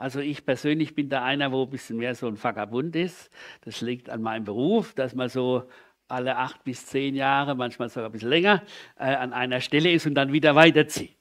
also 0.01 0.21
ich 0.21 0.47
persönlich 0.47 0.95
bin 0.95 1.11
da 1.11 1.23
einer, 1.23 1.53
wo 1.53 1.65
ein 1.65 1.69
bisschen 1.69 1.99
mehr 1.99 2.15
so 2.15 2.27
ein 2.27 2.43
Vagabund 2.43 2.97
ist. 2.97 3.31
Das 3.67 3.83
liegt 3.83 4.09
an 4.09 4.23
meinem 4.23 4.45
Beruf, 4.45 4.95
dass 4.95 5.15
man 5.15 5.29
so 5.29 5.69
alle 6.09 6.39
acht 6.39 6.65
bis 6.65 6.87
zehn 6.87 7.15
Jahre, 7.15 7.55
manchmal 7.55 7.91
sogar 7.91 8.09
ein 8.09 8.13
bisschen 8.13 8.31
länger, 8.31 8.63
äh, 8.99 9.15
an 9.15 9.35
einer 9.35 9.61
Stelle 9.61 9.93
ist 9.93 10.07
und 10.07 10.15
dann 10.15 10.33
wieder 10.33 10.55
weiterzieht. 10.55 11.20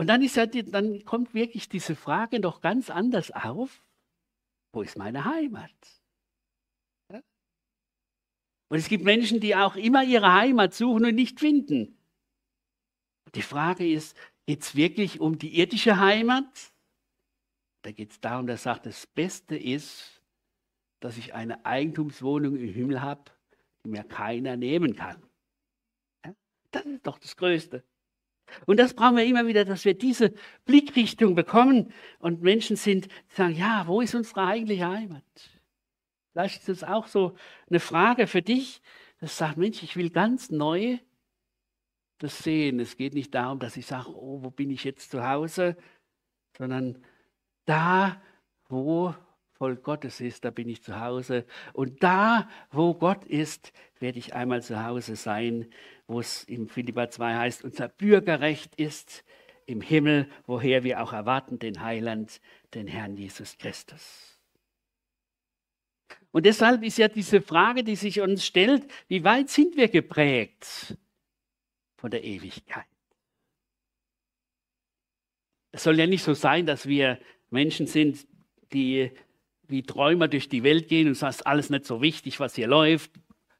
Und 0.00 0.06
dann, 0.06 0.22
ist 0.22 0.36
ja 0.36 0.46
die, 0.46 0.64
dann 0.64 1.04
kommt 1.04 1.34
wirklich 1.34 1.68
diese 1.68 1.94
Frage 1.94 2.40
noch 2.40 2.62
ganz 2.62 2.88
anders 2.88 3.32
auf. 3.32 3.84
Wo 4.72 4.80
ist 4.80 4.96
meine 4.96 5.26
Heimat? 5.26 5.74
Ja? 7.12 7.20
Und 8.70 8.78
es 8.78 8.88
gibt 8.88 9.04
Menschen, 9.04 9.40
die 9.40 9.54
auch 9.54 9.76
immer 9.76 10.02
ihre 10.02 10.32
Heimat 10.32 10.72
suchen 10.72 11.04
und 11.04 11.14
nicht 11.14 11.38
finden. 11.38 11.98
Die 13.34 13.42
Frage 13.42 13.92
ist, 13.92 14.16
geht 14.46 14.62
es 14.62 14.74
wirklich 14.74 15.20
um 15.20 15.36
die 15.36 15.58
irdische 15.58 15.98
Heimat? 15.98 16.72
Da 17.82 17.92
geht 17.92 18.12
es 18.12 18.20
darum, 18.20 18.46
dass 18.46 18.62
er 18.62 18.72
sagt, 18.72 18.86
das 18.86 19.06
Beste 19.06 19.54
ist, 19.54 20.22
dass 21.00 21.18
ich 21.18 21.34
eine 21.34 21.66
Eigentumswohnung 21.66 22.56
im 22.56 22.72
Himmel 22.72 23.02
habe, 23.02 23.30
die 23.84 23.90
mir 23.90 24.04
keiner 24.04 24.56
nehmen 24.56 24.96
kann. 24.96 25.22
Ja? 26.24 26.34
Das 26.70 26.86
ist 26.86 27.06
doch 27.06 27.18
das 27.18 27.36
Größte. 27.36 27.84
Und 28.66 28.78
das 28.78 28.94
brauchen 28.94 29.16
wir 29.16 29.24
immer 29.24 29.46
wieder, 29.46 29.64
dass 29.64 29.84
wir 29.84 29.94
diese 29.94 30.32
Blickrichtung 30.64 31.34
bekommen 31.34 31.92
und 32.18 32.42
Menschen 32.42 32.76
sind, 32.76 33.06
die 33.06 33.34
sagen, 33.34 33.54
ja, 33.54 33.84
wo 33.86 34.00
ist 34.00 34.14
unsere 34.14 34.44
eigentliche 34.44 34.88
Heimat? 34.88 35.24
Vielleicht 36.32 36.60
ist 36.60 36.68
es 36.68 36.84
auch 36.84 37.06
so 37.06 37.34
eine 37.68 37.80
Frage 37.80 38.26
für 38.26 38.42
dich, 38.42 38.82
das 39.20 39.36
sagt, 39.36 39.58
Mensch, 39.58 39.82
ich 39.82 39.96
will 39.96 40.10
ganz 40.10 40.50
neu 40.50 40.98
das 42.20 42.38
sehen. 42.38 42.80
Es 42.80 42.96
geht 42.96 43.14
nicht 43.14 43.34
darum, 43.34 43.58
dass 43.58 43.76
ich 43.76 43.86
sage, 43.86 44.10
oh, 44.10 44.42
wo 44.42 44.50
bin 44.50 44.70
ich 44.70 44.84
jetzt 44.84 45.10
zu 45.10 45.26
Hause, 45.26 45.76
sondern 46.56 47.04
da, 47.64 48.20
wo 48.68 49.14
Volk 49.52 49.82
Gottes 49.82 50.20
ist, 50.20 50.44
da 50.44 50.50
bin 50.50 50.68
ich 50.68 50.82
zu 50.82 51.00
Hause. 51.00 51.44
Und 51.72 52.02
da, 52.02 52.48
wo 52.70 52.94
Gott 52.94 53.24
ist, 53.24 53.72
werde 53.98 54.18
ich 54.18 54.34
einmal 54.34 54.62
zu 54.62 54.82
Hause 54.84 55.16
sein, 55.16 55.70
wo 56.10 56.18
es 56.18 56.42
im 56.44 56.68
Philippa 56.68 57.08
2 57.08 57.36
heißt, 57.36 57.64
unser 57.64 57.86
Bürgerrecht 57.86 58.74
ist 58.74 59.24
im 59.64 59.80
Himmel, 59.80 60.28
woher 60.44 60.82
wir 60.82 61.00
auch 61.02 61.12
erwarten 61.12 61.60
den 61.60 61.80
Heiland, 61.82 62.40
den 62.74 62.88
Herrn 62.88 63.16
Jesus 63.16 63.56
Christus. 63.58 64.36
Und 66.32 66.46
deshalb 66.46 66.82
ist 66.82 66.98
ja 66.98 67.06
diese 67.06 67.40
Frage, 67.40 67.84
die 67.84 67.94
sich 67.94 68.20
uns 68.20 68.44
stellt, 68.44 68.90
wie 69.06 69.22
weit 69.22 69.50
sind 69.50 69.76
wir 69.76 69.86
geprägt 69.86 70.96
von 71.96 72.10
der 72.10 72.24
Ewigkeit? 72.24 72.86
Es 75.70 75.84
soll 75.84 75.96
ja 75.96 76.08
nicht 76.08 76.24
so 76.24 76.34
sein, 76.34 76.66
dass 76.66 76.86
wir 76.86 77.20
Menschen 77.50 77.86
sind, 77.86 78.26
die 78.72 79.12
wie 79.68 79.84
Träumer 79.84 80.26
durch 80.26 80.48
die 80.48 80.64
Welt 80.64 80.88
gehen 80.88 81.06
und 81.06 81.14
sagen, 81.14 81.36
alles 81.44 81.70
nicht 81.70 81.84
so 81.84 82.02
wichtig, 82.02 82.40
was 82.40 82.56
hier 82.56 82.66
läuft. 82.66 83.12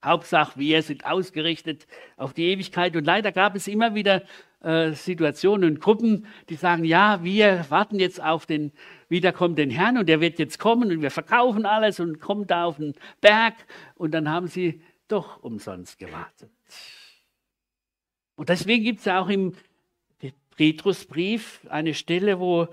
Hauptsache, 0.05 0.59
wir 0.59 0.83
sind 0.83 1.05
ausgerichtet 1.05 1.87
auf 2.17 2.33
die 2.33 2.45
Ewigkeit. 2.45 2.97
Und 2.97 3.05
leider 3.05 3.33
gab 3.33 3.55
es 3.55 3.69
immer 3.69 3.95
wieder 3.95 4.23
äh, 4.63 4.93
Situationen 4.93 5.71
und 5.71 5.81
Gruppen, 5.81 6.27
die 6.49 6.55
sagen, 6.55 6.85
ja, 6.85 7.23
wir 7.23 7.67
warten 7.69 7.99
jetzt 7.99 8.23
auf 8.23 8.47
den 8.47 8.73
wiederkommenden 9.09 9.71
Herrn 9.71 9.99
und 9.99 10.09
der 10.09 10.21
wird 10.21 10.39
jetzt 10.39 10.59
kommen 10.59 10.91
und 10.91 11.03
wir 11.03 11.11
verkaufen 11.11 11.67
alles 11.67 12.01
und 12.01 12.21
kommen 12.21 12.47
da 12.47 12.65
auf 12.65 12.77
den 12.77 12.95
Berg 13.21 13.55
und 13.95 14.13
dann 14.13 14.31
haben 14.31 14.47
sie 14.47 14.83
doch 15.09 15.43
umsonst 15.43 15.99
gewartet. 15.99 16.51
Und 18.37 18.49
deswegen 18.49 18.85
gibt 18.85 19.01
es 19.01 19.05
ja 19.07 19.21
auch 19.21 19.29
im 19.29 19.55
Petrusbrief 20.57 21.61
eine 21.69 21.95
Stelle, 21.95 22.39
wo 22.39 22.69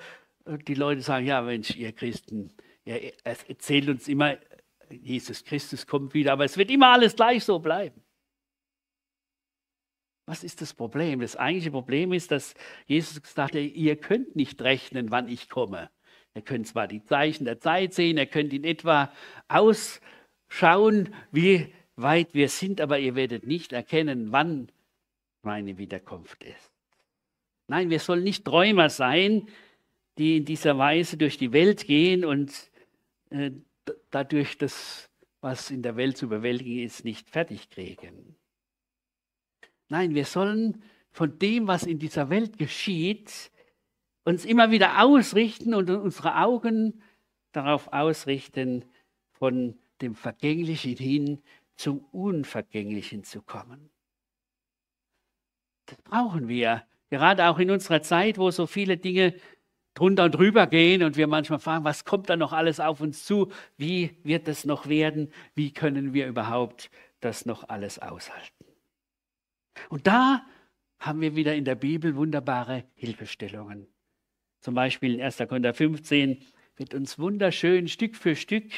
äh, 0.45 0.57
die 0.67 0.75
Leute 0.75 1.01
sagen, 1.01 1.25
ja 1.25 1.41
Mensch, 1.41 1.75
ihr 1.75 1.93
Christen, 1.93 2.51
ihr 2.85 3.13
erzählt 3.23 3.87
uns 3.87 4.07
immer, 4.07 4.37
Jesus 4.89 5.43
Christus 5.43 5.85
kommt 5.85 6.13
wieder, 6.13 6.33
aber 6.33 6.45
es 6.45 6.57
wird 6.57 6.71
immer 6.71 6.89
alles 6.89 7.15
gleich 7.15 7.43
so 7.43 7.59
bleiben. 7.59 8.01
Was 10.25 10.43
ist 10.43 10.61
das 10.61 10.73
Problem? 10.73 11.21
Das 11.21 11.37
eigentliche 11.37 11.71
Problem 11.71 12.11
ist, 12.11 12.31
dass 12.31 12.53
Jesus 12.85 13.21
hat, 13.37 13.55
ihr 13.55 13.95
könnt 13.95 14.35
nicht 14.35 14.61
rechnen, 14.61 15.09
wann 15.09 15.29
ich 15.29 15.49
komme. 15.49 15.89
Ihr 16.35 16.41
könnt 16.41 16.67
zwar 16.67 16.87
die 16.87 17.03
Zeichen 17.03 17.45
der 17.45 17.59
Zeit 17.59 17.93
sehen, 17.93 18.17
ihr 18.17 18.25
könnt 18.25 18.53
in 18.53 18.65
etwa 18.65 19.11
ausschauen, 19.47 21.15
wie 21.31 21.73
weit 21.95 22.33
wir 22.33 22.49
sind, 22.49 22.81
aber 22.81 22.99
ihr 22.99 23.15
werdet 23.15 23.47
nicht 23.47 23.71
erkennen, 23.73 24.31
wann 24.31 24.69
meine 25.41 25.77
Wiederkunft 25.77 26.43
ist. 26.43 26.71
Nein, 27.67 27.89
wir 27.89 27.99
sollen 27.99 28.23
nicht 28.23 28.45
Träumer 28.45 28.89
sein, 28.89 29.47
die 30.17 30.37
in 30.37 30.45
dieser 30.45 30.77
Weise 30.77 31.17
durch 31.17 31.37
die 31.37 31.53
Welt 31.53 31.85
gehen 31.85 32.25
und 32.25 32.69
äh, 33.29 33.51
dadurch 34.09 34.57
das, 34.57 35.09
was 35.41 35.71
in 35.71 35.81
der 35.81 35.95
Welt 35.95 36.17
zu 36.17 36.29
bewältigen 36.29 36.79
ist, 36.79 37.05
nicht 37.05 37.29
fertig 37.29 37.69
kriegen. 37.69 38.35
Nein, 39.89 40.15
wir 40.15 40.25
sollen 40.25 40.83
von 41.11 41.39
dem, 41.39 41.67
was 41.67 41.83
in 41.83 41.99
dieser 41.99 42.29
Welt 42.29 42.57
geschieht, 42.57 43.51
uns 44.23 44.45
immer 44.45 44.71
wieder 44.71 45.03
ausrichten 45.03 45.73
und 45.73 45.89
unsere 45.89 46.35
Augen 46.35 47.01
darauf 47.53 47.91
ausrichten, 47.93 48.85
von 49.31 49.79
dem 50.01 50.15
Vergänglichen 50.15 50.95
hin 50.97 51.43
zum 51.75 51.99
Unvergänglichen 52.11 53.23
zu 53.23 53.41
kommen. 53.41 53.89
Das 55.85 55.97
brauchen 56.01 56.47
wir, 56.47 56.85
gerade 57.09 57.47
auch 57.47 57.59
in 57.59 57.71
unserer 57.71 58.01
Zeit, 58.01 58.37
wo 58.37 58.51
so 58.51 58.67
viele 58.67 58.97
Dinge 58.97 59.35
drunter 59.97 60.25
und 60.25 60.31
drüber 60.31 60.67
gehen 60.67 61.03
und 61.03 61.17
wir 61.17 61.27
manchmal 61.27 61.59
fragen, 61.59 61.83
was 61.83 62.05
kommt 62.05 62.29
da 62.29 62.37
noch 62.37 62.53
alles 62.53 62.79
auf 62.79 63.01
uns 63.01 63.25
zu? 63.25 63.51
Wie 63.77 64.17
wird 64.23 64.47
das 64.47 64.65
noch 64.65 64.87
werden? 64.87 65.31
Wie 65.55 65.73
können 65.73 66.13
wir 66.13 66.27
überhaupt 66.27 66.89
das 67.19 67.45
noch 67.45 67.67
alles 67.69 67.99
aushalten? 67.99 68.65
Und 69.89 70.07
da 70.07 70.45
haben 70.99 71.21
wir 71.21 71.35
wieder 71.35 71.55
in 71.55 71.65
der 71.65 71.75
Bibel 71.75 72.15
wunderbare 72.15 72.83
Hilfestellungen. 72.95 73.87
Zum 74.59 74.75
Beispiel 74.75 75.15
in 75.15 75.21
1. 75.21 75.37
Korinther 75.37 75.73
15 75.73 76.43
wird 76.75 76.93
uns 76.93 77.19
wunderschön 77.19 77.87
Stück 77.87 78.15
für 78.15 78.35
Stück 78.35 78.71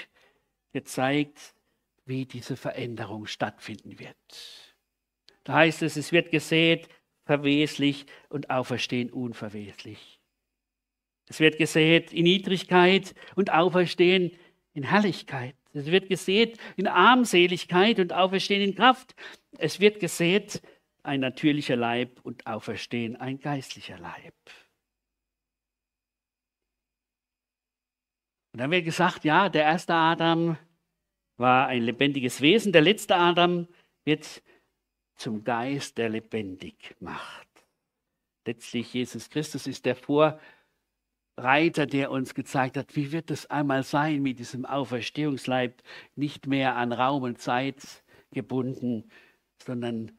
gezeigt, 0.71 1.53
wie 2.05 2.25
diese 2.25 2.55
Veränderung 2.55 3.27
stattfinden 3.27 3.99
wird. 3.99 4.15
Da 5.43 5.53
heißt 5.53 5.81
es, 5.83 5.95
es 5.95 6.11
wird 6.11 6.31
gesät, 6.31 6.89
verweslich 7.25 8.05
und 8.29 8.49
auferstehen 8.49 9.11
unverweslich. 9.11 10.18
Es 11.29 11.39
wird 11.39 11.57
gesät 11.57 12.11
in 12.11 12.23
Niedrigkeit 12.23 13.13
und 13.35 13.53
auferstehen 13.53 14.31
in 14.73 14.83
Herrlichkeit. 14.83 15.55
Es 15.73 15.85
wird 15.85 16.09
gesät 16.09 16.57
in 16.75 16.87
Armseligkeit 16.87 17.99
und 17.99 18.11
auferstehen 18.11 18.61
in 18.61 18.75
Kraft. 18.75 19.15
Es 19.57 19.79
wird 19.79 19.99
gesät 19.99 20.61
ein 21.03 21.19
natürlicher 21.19 21.75
Leib 21.75 22.19
und 22.23 22.45
auferstehen 22.47 23.15
ein 23.15 23.39
geistlicher 23.39 23.99
Leib. 23.99 24.33
Und 28.51 28.59
dann 28.59 28.71
wird 28.71 28.85
gesagt, 28.85 29.23
ja, 29.23 29.47
der 29.47 29.63
erste 29.63 29.93
Adam 29.93 30.57
war 31.37 31.67
ein 31.67 31.83
lebendiges 31.83 32.41
Wesen, 32.41 32.73
der 32.73 32.81
letzte 32.81 33.15
Adam 33.15 33.67
wird 34.03 34.41
zum 35.15 35.43
Geist, 35.43 35.97
der 35.97 36.09
lebendig 36.09 36.95
macht. 36.99 37.47
Letztlich 38.45 38.93
Jesus 38.93 39.29
Christus 39.29 39.67
ist 39.67 39.85
der 39.85 39.95
Vorreiter, 41.39 41.85
der 41.85 42.11
uns 42.11 42.33
gezeigt 42.35 42.75
hat, 42.75 42.97
wie 42.97 43.13
wird 43.13 43.31
es 43.31 43.45
einmal 43.45 43.83
sein 43.83 44.21
mit 44.21 44.39
diesem 44.39 44.65
Auferstehungsleib, 44.65 45.81
nicht 46.17 46.47
mehr 46.47 46.75
an 46.75 46.91
Raum 46.91 47.23
und 47.23 47.39
Zeit 47.39 48.03
gebunden, 48.31 49.09
sondern 49.63 50.11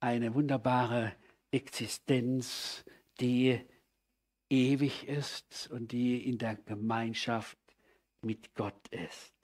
eine 0.00 0.34
wunderbare 0.34 1.12
Existenz, 1.52 2.84
die 3.20 3.60
ewig 4.50 5.06
ist 5.06 5.70
und 5.70 5.92
die 5.92 6.28
in 6.28 6.36
der 6.38 6.56
Gemeinschaft 6.56 7.58
mit 8.22 8.52
Gott 8.56 8.88
ist. 8.88 9.34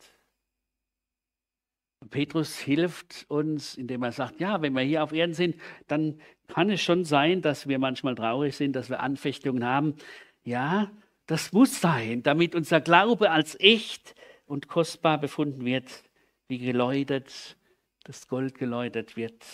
Petrus 2.11 2.59
hilft 2.59 3.27
uns, 3.29 3.77
indem 3.77 4.03
er 4.03 4.11
sagt, 4.11 4.41
ja, 4.41 4.61
wenn 4.61 4.73
wir 4.73 4.83
hier 4.83 5.05
auf 5.05 5.13
Erden 5.13 5.35
sind, 5.35 5.55
dann 5.87 6.21
kann 6.49 6.69
es 6.69 6.81
schon 6.81 7.05
sein, 7.05 7.43
dass 7.43 7.69
wir 7.69 7.79
manchmal 7.79 8.17
traurig 8.17 8.57
sind, 8.57 8.75
dass 8.75 8.91
wir 8.91 8.99
Anfechtungen 8.99 9.65
haben. 9.65 9.95
Ja, 10.43 10.91
das 11.33 11.53
muss 11.53 11.81
sein, 11.81 12.23
damit 12.23 12.55
unser 12.55 12.81
Glaube 12.81 13.31
als 13.31 13.59
echt 13.59 14.15
und 14.47 14.69
kostbar 14.69 15.19
befunden 15.19 15.65
wird, 15.65 16.05
wie 16.49 16.59
geläutert, 16.59 17.57
das 18.05 18.29
Gold 18.29 18.57
geläutert 18.59 19.17
wird 19.17 19.45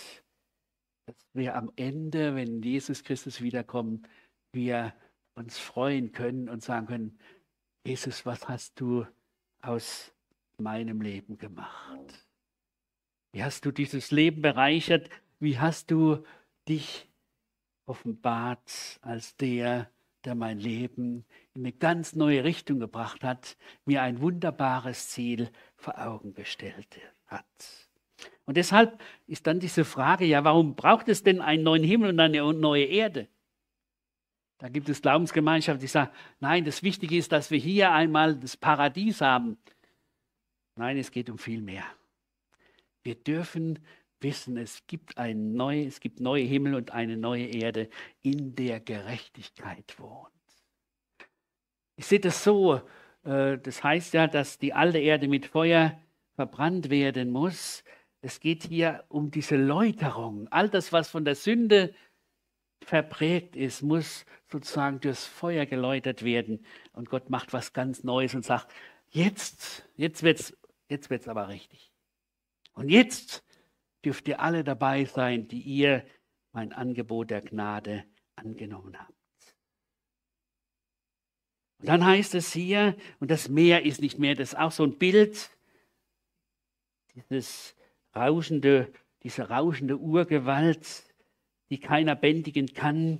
dass 1.08 1.16
wir 1.32 1.56
am 1.56 1.72
Ende, 1.76 2.34
wenn 2.34 2.62
Jesus 2.62 3.02
Christus 3.02 3.40
wiederkommt, 3.40 4.06
wir 4.52 4.94
uns 5.34 5.58
freuen 5.58 6.12
können 6.12 6.50
und 6.50 6.62
sagen 6.62 6.86
können, 6.86 7.18
Jesus, 7.86 8.26
was 8.26 8.46
hast 8.46 8.78
du 8.78 9.06
aus 9.62 10.12
meinem 10.58 11.00
Leben 11.00 11.38
gemacht? 11.38 12.26
Wie 13.32 13.42
hast 13.42 13.64
du 13.64 13.70
dieses 13.70 14.10
Leben 14.10 14.42
bereichert? 14.42 15.08
Wie 15.38 15.58
hast 15.58 15.90
du 15.90 16.24
dich 16.68 17.08
offenbart 17.86 18.98
als 19.00 19.34
der, 19.36 19.90
der 20.24 20.34
mein 20.34 20.58
Leben 20.58 21.24
in 21.54 21.62
eine 21.62 21.72
ganz 21.72 22.14
neue 22.14 22.44
Richtung 22.44 22.80
gebracht 22.80 23.24
hat, 23.24 23.56
mir 23.84 24.02
ein 24.02 24.20
wunderbares 24.20 25.08
Ziel 25.08 25.50
vor 25.76 25.98
Augen 25.98 26.34
gestellt 26.34 27.00
hat? 27.26 27.46
Und 28.44 28.56
deshalb 28.56 29.00
ist 29.26 29.46
dann 29.46 29.60
diese 29.60 29.84
Frage, 29.84 30.24
ja, 30.24 30.42
warum 30.44 30.74
braucht 30.74 31.08
es 31.08 31.22
denn 31.22 31.40
einen 31.40 31.62
neuen 31.62 31.84
Himmel 31.84 32.10
und 32.10 32.20
eine 32.20 32.52
neue 32.54 32.84
Erde? 32.84 33.28
Da 34.58 34.68
gibt 34.68 34.88
es 34.88 35.02
Glaubensgemeinschaften, 35.02 35.80
die 35.80 35.86
sagen, 35.86 36.10
nein, 36.40 36.64
das 36.64 36.82
Wichtige 36.82 37.16
ist, 37.16 37.30
dass 37.30 37.50
wir 37.50 37.58
hier 37.58 37.92
einmal 37.92 38.34
das 38.36 38.56
Paradies 38.56 39.20
haben. 39.20 39.56
Nein, 40.74 40.96
es 40.96 41.10
geht 41.12 41.30
um 41.30 41.38
viel 41.38 41.60
mehr. 41.60 41.84
Wir 43.02 43.14
dürfen 43.14 43.78
wissen, 44.20 44.56
es 44.56 44.86
gibt 44.86 45.18
ein 45.18 45.52
neu, 45.54 45.84
es 45.84 46.00
gibt 46.00 46.20
neue 46.20 46.44
Himmel 46.44 46.74
und 46.74 46.92
eine 46.92 47.16
neue 47.16 47.46
Erde, 47.46 47.88
in 48.22 48.54
der 48.54 48.80
Gerechtigkeit 48.80 49.98
wohnt. 49.98 50.32
Ich 51.96 52.06
sehe 52.06 52.20
das 52.20 52.44
so, 52.44 52.80
äh, 53.24 53.58
das 53.58 53.82
heißt 53.82 54.14
ja, 54.14 54.26
dass 54.26 54.58
die 54.58 54.72
alte 54.72 54.98
Erde 54.98 55.28
mit 55.28 55.46
Feuer 55.46 56.00
verbrannt 56.34 56.90
werden 56.90 57.30
muss. 57.30 57.84
Es 58.20 58.40
geht 58.40 58.64
hier 58.64 59.04
um 59.08 59.30
diese 59.30 59.56
Läuterung. 59.56 60.48
All 60.48 60.68
das, 60.68 60.92
was 60.92 61.10
von 61.10 61.24
der 61.24 61.34
Sünde 61.34 61.94
verprägt 62.84 63.56
ist, 63.56 63.82
muss 63.82 64.24
sozusagen 64.50 65.00
durchs 65.00 65.26
Feuer 65.26 65.66
geläutert 65.66 66.24
werden. 66.24 66.64
Und 66.92 67.10
Gott 67.10 67.30
macht 67.30 67.52
was 67.52 67.72
ganz 67.72 68.04
Neues 68.04 68.34
und 68.34 68.44
sagt, 68.44 68.72
jetzt, 69.10 69.88
jetzt 69.96 70.22
wird 70.22 70.40
es 70.40 70.56
jetzt 70.88 71.10
wird's 71.10 71.28
aber 71.28 71.48
richtig. 71.48 71.92
Und 72.72 72.88
jetzt 72.88 73.44
dürft 74.08 74.26
ihr 74.26 74.40
alle 74.40 74.64
dabei 74.64 75.04
sein, 75.04 75.48
die 75.48 75.60
ihr 75.60 76.02
mein 76.52 76.72
Angebot 76.72 77.28
der 77.28 77.42
Gnade 77.42 78.04
angenommen 78.36 78.98
habt. 78.98 79.12
Und 81.78 81.88
dann 81.90 82.06
heißt 82.06 82.34
es 82.34 82.50
hier, 82.54 82.96
und 83.20 83.30
das 83.30 83.50
Meer 83.50 83.84
ist 83.84 84.00
nicht 84.00 84.18
mehr, 84.18 84.34
das 84.34 84.54
ist 84.54 84.58
auch 84.58 84.72
so 84.72 84.82
ein 84.82 84.96
Bild, 84.96 85.50
dieses 87.14 87.76
rauschende, 88.16 88.90
diese 89.24 89.50
rauschende 89.50 89.98
Urgewalt, 89.98 91.04
die 91.68 91.78
keiner 91.78 92.16
bändigen 92.16 92.68
kann. 92.68 93.18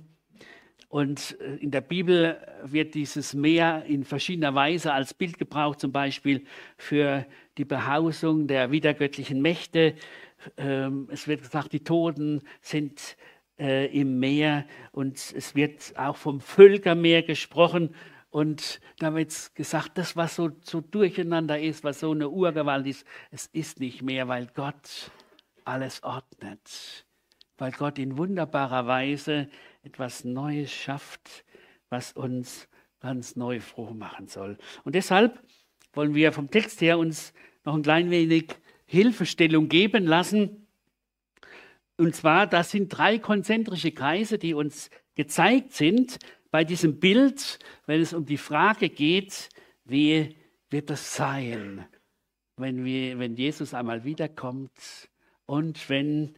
Und 0.87 1.39
äh, 1.39 1.57
in 1.57 1.69
der 1.69 1.81
Bibel 1.81 2.41
wird 2.63 2.95
dieses 2.95 3.35
Meer 3.35 3.85
in 3.85 4.03
verschiedener 4.03 4.55
Weise 4.55 4.91
als 4.91 5.13
Bild 5.13 5.37
gebraucht, 5.37 5.79
zum 5.79 5.91
Beispiel 5.91 6.47
für 6.77 7.27
die 7.59 7.65
Behausung 7.65 8.47
der 8.47 8.71
wiedergöttlichen 8.71 9.39
Mächte. 9.39 9.93
Ähm, 10.57 11.07
es 11.11 11.27
wird 11.27 11.41
gesagt, 11.41 11.73
die 11.73 11.83
Toten 11.83 12.41
sind 12.61 13.17
äh, 13.59 13.85
im 13.87 14.19
Meer 14.19 14.65
und 14.91 15.17
es 15.17 15.55
wird 15.55 15.93
auch 15.97 16.15
vom 16.15 16.41
Völkermeer 16.41 17.23
gesprochen. 17.23 17.95
Und 18.29 18.79
da 18.99 19.13
wird 19.15 19.55
gesagt, 19.55 19.97
das, 19.97 20.15
was 20.15 20.35
so, 20.35 20.51
so 20.61 20.81
durcheinander 20.81 21.59
ist, 21.59 21.83
was 21.83 21.99
so 21.99 22.11
eine 22.11 22.29
Urgewalt 22.29 22.85
ist, 22.85 23.05
es 23.31 23.47
ist 23.47 23.79
nicht 23.79 24.01
mehr, 24.01 24.27
weil 24.27 24.47
Gott 24.53 25.11
alles 25.65 26.03
ordnet. 26.03 27.05
Weil 27.57 27.71
Gott 27.71 27.97
in 27.99 28.17
wunderbarer 28.17 28.87
Weise 28.87 29.49
etwas 29.83 30.23
Neues 30.23 30.71
schafft, 30.71 31.43
was 31.89 32.13
uns 32.13 32.69
ganz 32.99 33.35
neu 33.35 33.59
froh 33.59 33.93
machen 33.93 34.27
soll. 34.27 34.57
Und 34.83 34.95
deshalb 34.95 35.41
wollen 35.93 36.13
wir 36.13 36.31
vom 36.31 36.51
Text 36.51 36.81
her 36.81 36.99
uns 36.99 37.33
noch 37.65 37.75
ein 37.75 37.81
klein 37.81 38.11
wenig 38.11 38.55
Hilfestellung 38.89 39.69
geben 39.69 40.05
lassen. 40.05 40.65
Und 41.95 42.15
zwar, 42.15 42.47
das 42.47 42.71
sind 42.71 42.89
drei 42.89 43.19
konzentrische 43.19 43.91
Kreise, 43.91 44.39
die 44.39 44.55
uns 44.55 44.89
gezeigt 45.13 45.73
sind, 45.73 46.17
bei 46.49 46.63
diesem 46.63 46.99
Bild, 46.99 47.59
wenn 47.85 48.01
es 48.01 48.13
um 48.13 48.25
die 48.25 48.37
Frage 48.37 48.89
geht, 48.89 49.49
wie 49.85 50.35
wird 50.71 50.89
das 50.89 51.15
sein, 51.15 51.85
wenn, 52.57 52.83
wir, 52.83 53.19
wenn 53.19 53.35
Jesus 53.35 53.75
einmal 53.75 54.03
wiederkommt 54.05 54.71
und 55.45 55.87
wenn 55.87 56.33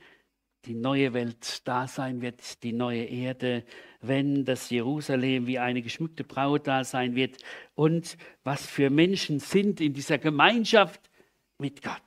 die 0.66 0.74
neue 0.74 1.14
Welt 1.14 1.66
da 1.66 1.88
sein 1.88 2.22
wird, 2.22 2.64
die 2.64 2.74
neue 2.74 3.06
Erde, 3.06 3.64
wenn 4.02 4.44
das 4.44 4.70
Jerusalem 4.70 5.48
wie 5.48 5.58
eine 5.58 5.82
geschmückte 5.82 6.26
Braut 6.26 6.68
da 6.68 6.84
sein 6.84 7.16
wird 7.16 7.38
und 7.76 8.18
was 8.44 8.66
für 8.66 8.90
Menschen 8.90 9.40
sind 9.40 9.80
in 9.80 9.94
dieser 9.94 10.18
Gemeinschaft 10.18 11.10
mit 11.58 11.82
Gott. 11.82 12.02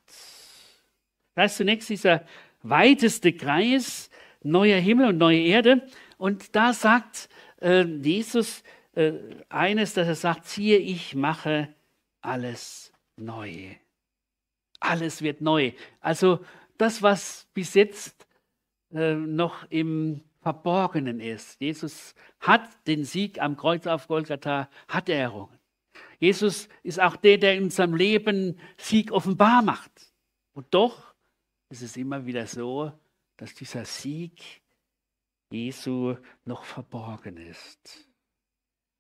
Da 1.35 1.45
ist 1.45 1.57
zunächst 1.57 1.89
dieser 1.89 2.25
weiteste 2.63 3.33
Kreis, 3.33 4.11
neuer 4.43 4.79
Himmel 4.79 5.09
und 5.09 5.19
neue 5.19 5.41
Erde. 5.41 5.87
Und 6.19 6.55
da 6.55 6.73
sagt 6.73 7.29
äh, 7.61 7.83
Jesus 7.83 8.63
äh, 8.95 9.13
eines, 9.49 9.95
dass 9.95 10.07
er 10.07 10.15
sagt, 10.15 10.47
siehe, 10.47 10.79
ich 10.79 11.15
mache 11.15 11.69
alles 12.21 12.93
neu. 13.17 13.75
Alles 14.81 15.23
wird 15.23 15.41
neu. 15.41 15.73
Also 16.01 16.45
das, 16.79 17.03
was 17.03 17.47
bis 17.55 17.75
jetzt 17.75 18.27
äh, 18.93 19.15
noch 19.15 19.69
im 19.71 20.23
Verborgenen 20.41 21.21
ist. 21.21 21.61
Jesus 21.61 22.15
hat 22.39 22.69
den 22.87 23.05
Sieg 23.05 23.41
am 23.41 23.57
Kreuz 23.57 23.87
auf 23.87 24.09
Golgatha, 24.09 24.69
hat 24.89 25.09
er 25.09 25.19
errungen. 25.19 25.59
Jesus 26.19 26.69
ist 26.83 27.01
auch 27.01 27.17
der, 27.17 27.39
der 27.39 27.55
in 27.55 27.65
unserem 27.65 27.95
Leben 27.95 28.59
Sieg 28.77 29.11
offenbar 29.11 29.63
macht. 29.63 30.13
Und 30.53 30.67
doch 30.71 31.14
ist 31.75 31.83
es 31.83 31.97
immer 31.97 32.25
wieder 32.25 32.47
so, 32.47 32.93
dass 33.37 33.53
dieser 33.53 33.85
Sieg 33.85 34.63
Jesu 35.51 36.17
noch 36.45 36.65
verborgen 36.65 37.37
ist. 37.37 38.09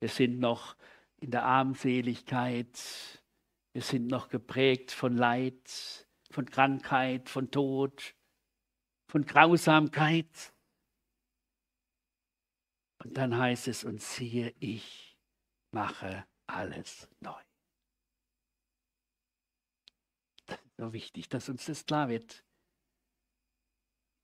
Wir 0.00 0.08
sind 0.08 0.40
noch 0.40 0.76
in 1.18 1.30
der 1.30 1.44
Armseligkeit, 1.44 3.22
wir 3.72 3.82
sind 3.82 4.08
noch 4.08 4.28
geprägt 4.28 4.90
von 4.90 5.16
Leid, 5.16 6.06
von 6.30 6.46
Krankheit, 6.46 7.28
von 7.28 7.48
Tod, 7.52 8.16
von 9.06 9.24
Grausamkeit. 9.24 10.52
Und 12.98 13.16
dann 13.16 13.38
heißt 13.38 13.68
es, 13.68 13.84
und 13.84 14.02
siehe, 14.02 14.52
ich 14.58 15.16
mache 15.70 16.26
alles 16.48 17.08
neu. 17.20 17.40
Das 20.46 20.58
ist 20.58 20.76
so 20.76 20.92
wichtig, 20.92 21.28
dass 21.28 21.48
uns 21.48 21.66
das 21.66 21.86
klar 21.86 22.08
wird. 22.08 22.43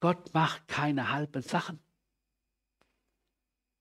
Gott 0.01 0.33
macht 0.33 0.67
keine 0.67 1.11
halben 1.11 1.41
Sachen. 1.41 1.79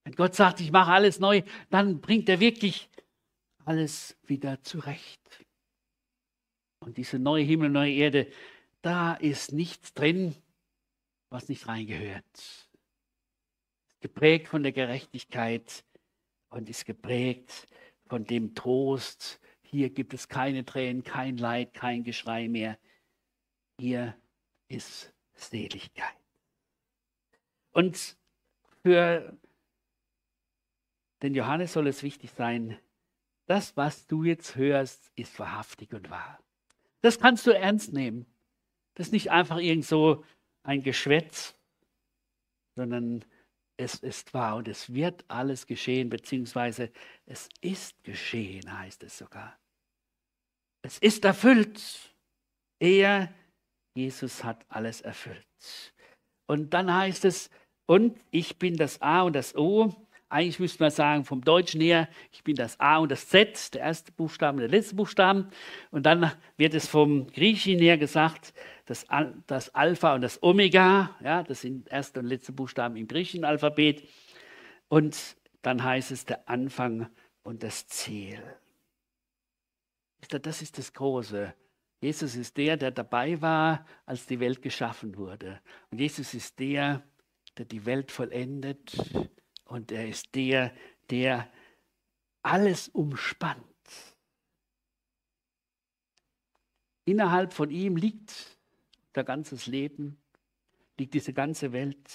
Wenn 0.04 0.14
Gott 0.14 0.34
sagt, 0.34 0.60
ich 0.60 0.70
mache 0.70 0.92
alles 0.92 1.18
neu, 1.18 1.42
dann 1.70 2.00
bringt 2.00 2.28
er 2.28 2.40
wirklich 2.40 2.88
alles 3.64 4.16
wieder 4.26 4.62
zurecht. 4.62 5.44
Und 6.80 6.96
diese 6.98 7.18
neue 7.18 7.44
Himmel, 7.44 7.70
neue 7.70 7.94
Erde, 7.94 8.30
da 8.82 9.14
ist 9.14 9.52
nichts 9.52 9.92
drin, 9.92 10.34
was 11.30 11.48
nicht 11.48 11.66
reingehört. 11.66 12.68
Geprägt 14.00 14.48
von 14.48 14.62
der 14.62 14.72
Gerechtigkeit 14.72 15.84
und 16.50 16.68
ist 16.68 16.86
geprägt 16.86 17.66
von 18.06 18.24
dem 18.24 18.54
Trost. 18.54 19.40
Hier 19.62 19.90
gibt 19.90 20.14
es 20.14 20.28
keine 20.28 20.64
Tränen, 20.64 21.02
kein 21.02 21.36
Leid, 21.36 21.74
kein 21.74 22.02
Geschrei 22.02 22.48
mehr. 22.48 22.78
Hier 23.78 24.16
ist 24.68 25.12
Seligkeit. 25.40 26.16
Und 27.72 28.16
für 28.82 29.36
den 31.22 31.34
Johannes 31.34 31.72
soll 31.72 31.86
es 31.86 32.02
wichtig 32.02 32.30
sein, 32.30 32.78
das, 33.46 33.76
was 33.76 34.06
du 34.06 34.24
jetzt 34.24 34.56
hörst, 34.56 35.10
ist 35.16 35.38
wahrhaftig 35.38 35.92
und 35.92 36.08
wahr. 36.10 36.38
Das 37.00 37.18
kannst 37.18 37.46
du 37.46 37.50
ernst 37.50 37.92
nehmen. 37.92 38.26
Das 38.94 39.08
ist 39.08 39.12
nicht 39.12 39.30
einfach 39.30 39.58
irgend 39.58 39.84
so 39.84 40.24
ein 40.62 40.82
Geschwätz, 40.82 41.56
sondern 42.76 43.24
es 43.76 43.94
ist 43.96 44.34
wahr 44.34 44.56
und 44.56 44.68
es 44.68 44.92
wird 44.92 45.24
alles 45.28 45.66
geschehen, 45.66 46.10
beziehungsweise 46.10 46.92
es 47.26 47.48
ist 47.60 48.04
geschehen, 48.04 48.78
heißt 48.78 49.02
es 49.02 49.16
sogar. 49.18 49.58
Es 50.82 50.98
ist 50.98 51.24
erfüllt. 51.24 52.14
Er, 52.78 53.32
Jesus, 53.94 54.44
hat 54.44 54.64
alles 54.68 55.00
erfüllt. 55.00 55.46
Und 56.46 56.74
dann 56.74 56.92
heißt 56.92 57.24
es, 57.24 57.50
und 57.86 58.16
ich 58.30 58.58
bin 58.58 58.76
das 58.76 59.02
A 59.02 59.22
und 59.22 59.34
das 59.34 59.56
O. 59.56 59.92
Eigentlich 60.28 60.60
müsste 60.60 60.84
man 60.84 60.92
sagen, 60.92 61.24
vom 61.24 61.42
Deutschen 61.42 61.80
her, 61.80 62.08
ich 62.30 62.44
bin 62.44 62.54
das 62.54 62.78
A 62.78 62.98
und 62.98 63.10
das 63.10 63.28
Z, 63.28 63.74
der 63.74 63.80
erste 63.80 64.12
Buchstabe 64.12 64.56
und 64.56 64.60
der 64.60 64.68
letzte 64.68 64.94
Buchstaben. 64.94 65.50
Und 65.90 66.06
dann 66.06 66.30
wird 66.56 66.74
es 66.74 66.86
vom 66.86 67.26
Griechischen 67.26 67.80
her 67.80 67.98
gesagt, 67.98 68.54
das, 68.86 69.06
das 69.48 69.74
Alpha 69.74 70.14
und 70.14 70.20
das 70.20 70.40
Omega, 70.40 71.16
ja, 71.20 71.42
das 71.42 71.62
sind 71.62 71.90
erste 71.90 72.20
und 72.20 72.26
letzte 72.26 72.52
Buchstaben 72.52 72.94
im 72.94 73.08
griechischen 73.08 73.44
Alphabet. 73.44 74.08
Und 74.88 75.36
dann 75.62 75.82
heißt 75.82 76.12
es 76.12 76.24
der 76.26 76.48
Anfang 76.48 77.08
und 77.42 77.64
das 77.64 77.88
Ziel. 77.88 78.40
Das 80.28 80.62
ist 80.62 80.78
das 80.78 80.92
Große. 80.92 81.54
Jesus 82.00 82.34
ist 82.34 82.56
der, 82.56 82.76
der 82.76 82.90
dabei 82.90 83.40
war, 83.42 83.86
als 84.06 84.26
die 84.26 84.40
Welt 84.40 84.62
geschaffen 84.62 85.16
wurde. 85.16 85.60
Und 85.90 85.98
Jesus 85.98 86.32
ist 86.32 86.58
der, 86.58 87.02
der 87.58 87.66
die 87.66 87.84
Welt 87.84 88.10
vollendet 88.10 88.96
und 89.64 89.92
er 89.92 90.08
ist 90.08 90.34
der, 90.34 90.72
der 91.10 91.50
alles 92.42 92.88
umspannt. 92.88 93.64
Innerhalb 97.04 97.52
von 97.52 97.70
ihm 97.70 97.96
liegt 97.96 98.58
der 99.14 99.24
ganzes 99.24 99.66
Leben, 99.66 100.18
liegt 100.98 101.12
diese 101.12 101.34
ganze 101.34 101.72
Welt. 101.72 102.08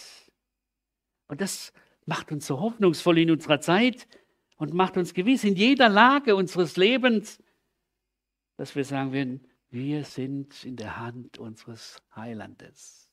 Und 1.28 1.42
das 1.42 1.74
macht 2.06 2.32
uns 2.32 2.48
so 2.48 2.60
hoffnungsvoll 2.60 3.20
in 3.20 3.32
unserer 3.32 3.60
Zeit 3.60 4.08
und 4.58 4.74
macht 4.74 4.98
uns 4.98 5.14
gewiss 5.14 5.44
in 5.44 5.56
jeder 5.56 5.90
Lage 5.90 6.36
unseres 6.36 6.78
Lebens, 6.78 7.44
dass 8.58 8.76
wir 8.76 8.86
sagen 8.86 9.12
werden, 9.12 9.48
wir 9.76 10.06
sind 10.06 10.64
in 10.64 10.78
der 10.78 10.96
Hand 10.96 11.38
unseres 11.38 12.02
Heilandes. 12.16 13.12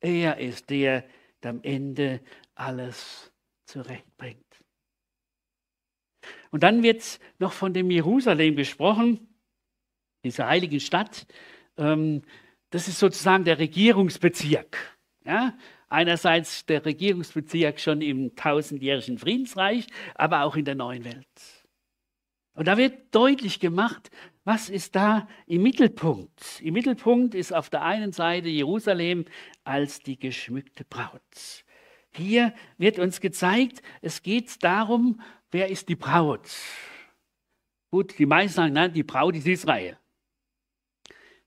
Er 0.00 0.38
ist 0.38 0.70
der, 0.70 1.06
der 1.42 1.50
am 1.50 1.62
Ende 1.62 2.22
alles 2.54 3.30
zurechtbringt. 3.66 4.64
Und 6.50 6.62
dann 6.62 6.82
wird 6.82 7.20
noch 7.38 7.52
von 7.52 7.74
dem 7.74 7.90
Jerusalem 7.90 8.56
gesprochen. 8.56 9.28
diese 10.24 10.46
heiligen 10.46 10.80
Stadt, 10.80 11.26
ähm, 11.76 12.22
das 12.70 12.88
ist 12.88 12.98
sozusagen 12.98 13.44
der 13.44 13.58
Regierungsbezirk. 13.58 14.98
Ja? 15.22 15.58
Einerseits 15.88 16.64
der 16.64 16.86
Regierungsbezirk 16.86 17.78
schon 17.78 18.00
im 18.00 18.34
tausendjährigen 18.34 19.18
Friedensreich, 19.18 19.86
aber 20.14 20.44
auch 20.44 20.56
in 20.56 20.64
der 20.64 20.76
neuen 20.76 21.04
Welt. 21.04 21.58
Und 22.58 22.66
da 22.66 22.76
wird 22.76 23.14
deutlich 23.14 23.60
gemacht, 23.60 24.10
was 24.48 24.70
ist 24.70 24.96
da 24.96 25.28
im 25.46 25.62
Mittelpunkt? 25.62 26.62
Im 26.62 26.72
Mittelpunkt 26.72 27.34
ist 27.34 27.52
auf 27.52 27.68
der 27.68 27.82
einen 27.82 28.12
Seite 28.12 28.48
Jerusalem 28.48 29.26
als 29.62 30.00
die 30.00 30.18
geschmückte 30.18 30.86
Braut. 30.86 31.66
Hier 32.12 32.54
wird 32.78 32.98
uns 32.98 33.20
gezeigt, 33.20 33.82
es 34.00 34.22
geht 34.22 34.64
darum, 34.64 35.20
wer 35.50 35.68
ist 35.68 35.90
die 35.90 35.96
Braut? 35.96 36.48
Gut, 37.90 38.18
die 38.18 38.24
meisten 38.24 38.56
sagen, 38.56 38.72
nein, 38.72 38.94
die 38.94 39.02
Braut 39.02 39.36
ist 39.36 39.46
Israel. 39.46 39.98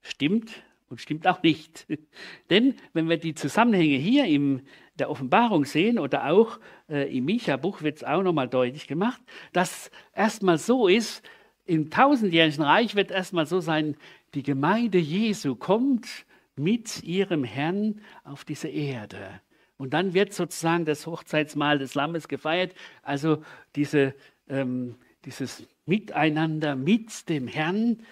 Stimmt 0.01 0.51
und 0.87 1.01
stimmt 1.01 1.25
auch 1.25 1.41
nicht. 1.41 1.87
Denn 2.51 2.75
wenn 2.93 3.09
wir 3.09 3.17
die 3.17 3.33
Zusammenhänge 3.33 3.97
hier 3.97 4.25
in 4.25 4.61
der 4.93 5.09
Offenbarung 5.09 5.65
sehen 5.65 5.97
oder 5.97 6.27
auch 6.27 6.59
äh, 6.87 7.17
im 7.17 7.25
Micha-Buch 7.25 7.81
wird 7.81 7.97
es 7.97 8.03
auch 8.03 8.21
nochmal 8.21 8.47
deutlich 8.47 8.85
gemacht, 8.85 9.23
dass 9.53 9.89
erstmal 10.13 10.59
so 10.59 10.87
ist, 10.87 11.23
im 11.71 11.89
tausendjährigen 11.89 12.65
Reich 12.65 12.95
wird 12.95 13.11
erstmal 13.11 13.45
so 13.45 13.61
sein, 13.61 13.95
die 14.33 14.43
Gemeinde 14.43 14.97
Jesu 14.97 15.55
kommt 15.55 16.25
mit 16.57 17.01
ihrem 17.01 17.45
Herrn 17.45 18.01
auf 18.25 18.43
diese 18.43 18.67
Erde. 18.67 19.39
Und 19.77 19.93
dann 19.93 20.13
wird 20.13 20.33
sozusagen 20.33 20.83
das 20.83 21.07
Hochzeitsmahl 21.07 21.79
des 21.79 21.95
Lammes 21.95 22.27
gefeiert, 22.27 22.75
also 23.03 23.41
diese, 23.77 24.13
ähm, 24.49 24.95
dieses 25.23 25.65
Miteinander 25.85 26.75
mit 26.75 27.29
dem 27.29 27.47
Herrn. 27.47 28.03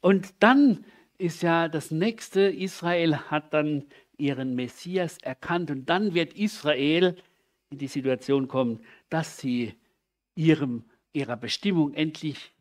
Und 0.00 0.32
dann 0.38 0.84
ist 1.18 1.42
ja 1.42 1.66
das 1.66 1.90
nächste, 1.90 2.42
Israel 2.42 3.16
hat 3.16 3.52
dann 3.52 3.82
ihren 4.16 4.54
Messias 4.54 5.18
erkannt 5.18 5.72
und 5.72 5.86
dann 5.86 6.14
wird 6.14 6.34
Israel 6.34 7.16
in 7.70 7.78
die 7.78 7.88
Situation 7.88 8.46
kommen, 8.46 8.78
dass 9.10 9.38
sie 9.38 9.74
ihrem, 10.36 10.84
ihrer 11.12 11.36
Bestimmung 11.36 11.94
endlich 11.94 12.52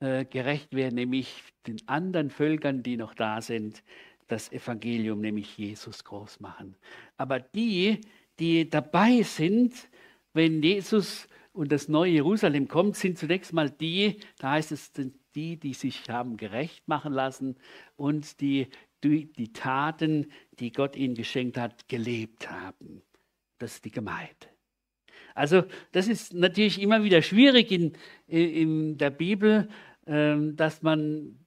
äh, 0.00 0.24
gerecht 0.24 0.74
werden, 0.74 0.94
nämlich 0.94 1.42
den 1.66 1.76
anderen 1.86 2.30
Völkern, 2.30 2.82
die 2.82 2.96
noch 2.96 3.14
da 3.14 3.40
sind, 3.40 3.82
das 4.28 4.50
Evangelium, 4.52 5.20
nämlich 5.20 5.56
Jesus, 5.56 6.04
groß 6.04 6.40
machen. 6.40 6.76
Aber 7.16 7.40
die, 7.40 8.00
die 8.38 8.68
dabei 8.68 9.22
sind, 9.22 9.74
wenn 10.32 10.62
Jesus 10.62 11.28
und 11.52 11.72
das 11.72 11.88
neue 11.88 12.12
Jerusalem 12.12 12.68
kommt, 12.68 12.96
sind 12.96 13.18
zunächst 13.18 13.52
mal 13.52 13.70
die, 13.70 14.20
da 14.38 14.52
heißt 14.52 14.72
es, 14.72 14.92
sind 14.92 15.14
die, 15.34 15.56
die 15.58 15.74
sich 15.74 16.08
haben 16.10 16.36
gerecht 16.36 16.86
machen 16.88 17.12
lassen 17.12 17.56
und 17.96 18.40
die 18.40 18.68
die, 19.04 19.32
die 19.32 19.52
Taten, 19.52 20.32
die 20.58 20.72
Gott 20.72 20.96
ihnen 20.96 21.14
geschenkt 21.14 21.58
hat, 21.58 21.88
gelebt 21.88 22.50
haben. 22.50 23.02
Das 23.58 23.74
ist 23.74 23.84
die 23.84 23.90
Gemeinde. 23.90 24.55
Also 25.36 25.64
das 25.92 26.08
ist 26.08 26.32
natürlich 26.32 26.80
immer 26.80 27.04
wieder 27.04 27.20
schwierig 27.20 27.70
in, 27.70 27.92
in 28.26 28.96
der 28.96 29.10
Bibel, 29.10 29.68
ähm, 30.06 30.56
dass 30.56 30.82
man 30.82 31.38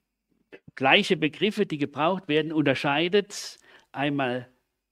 gleiche 0.76 1.16
Begriffe, 1.16 1.66
die 1.66 1.76
gebraucht 1.76 2.28
werden, 2.28 2.52
unterscheidet. 2.52 3.58
Einmal 3.90 4.48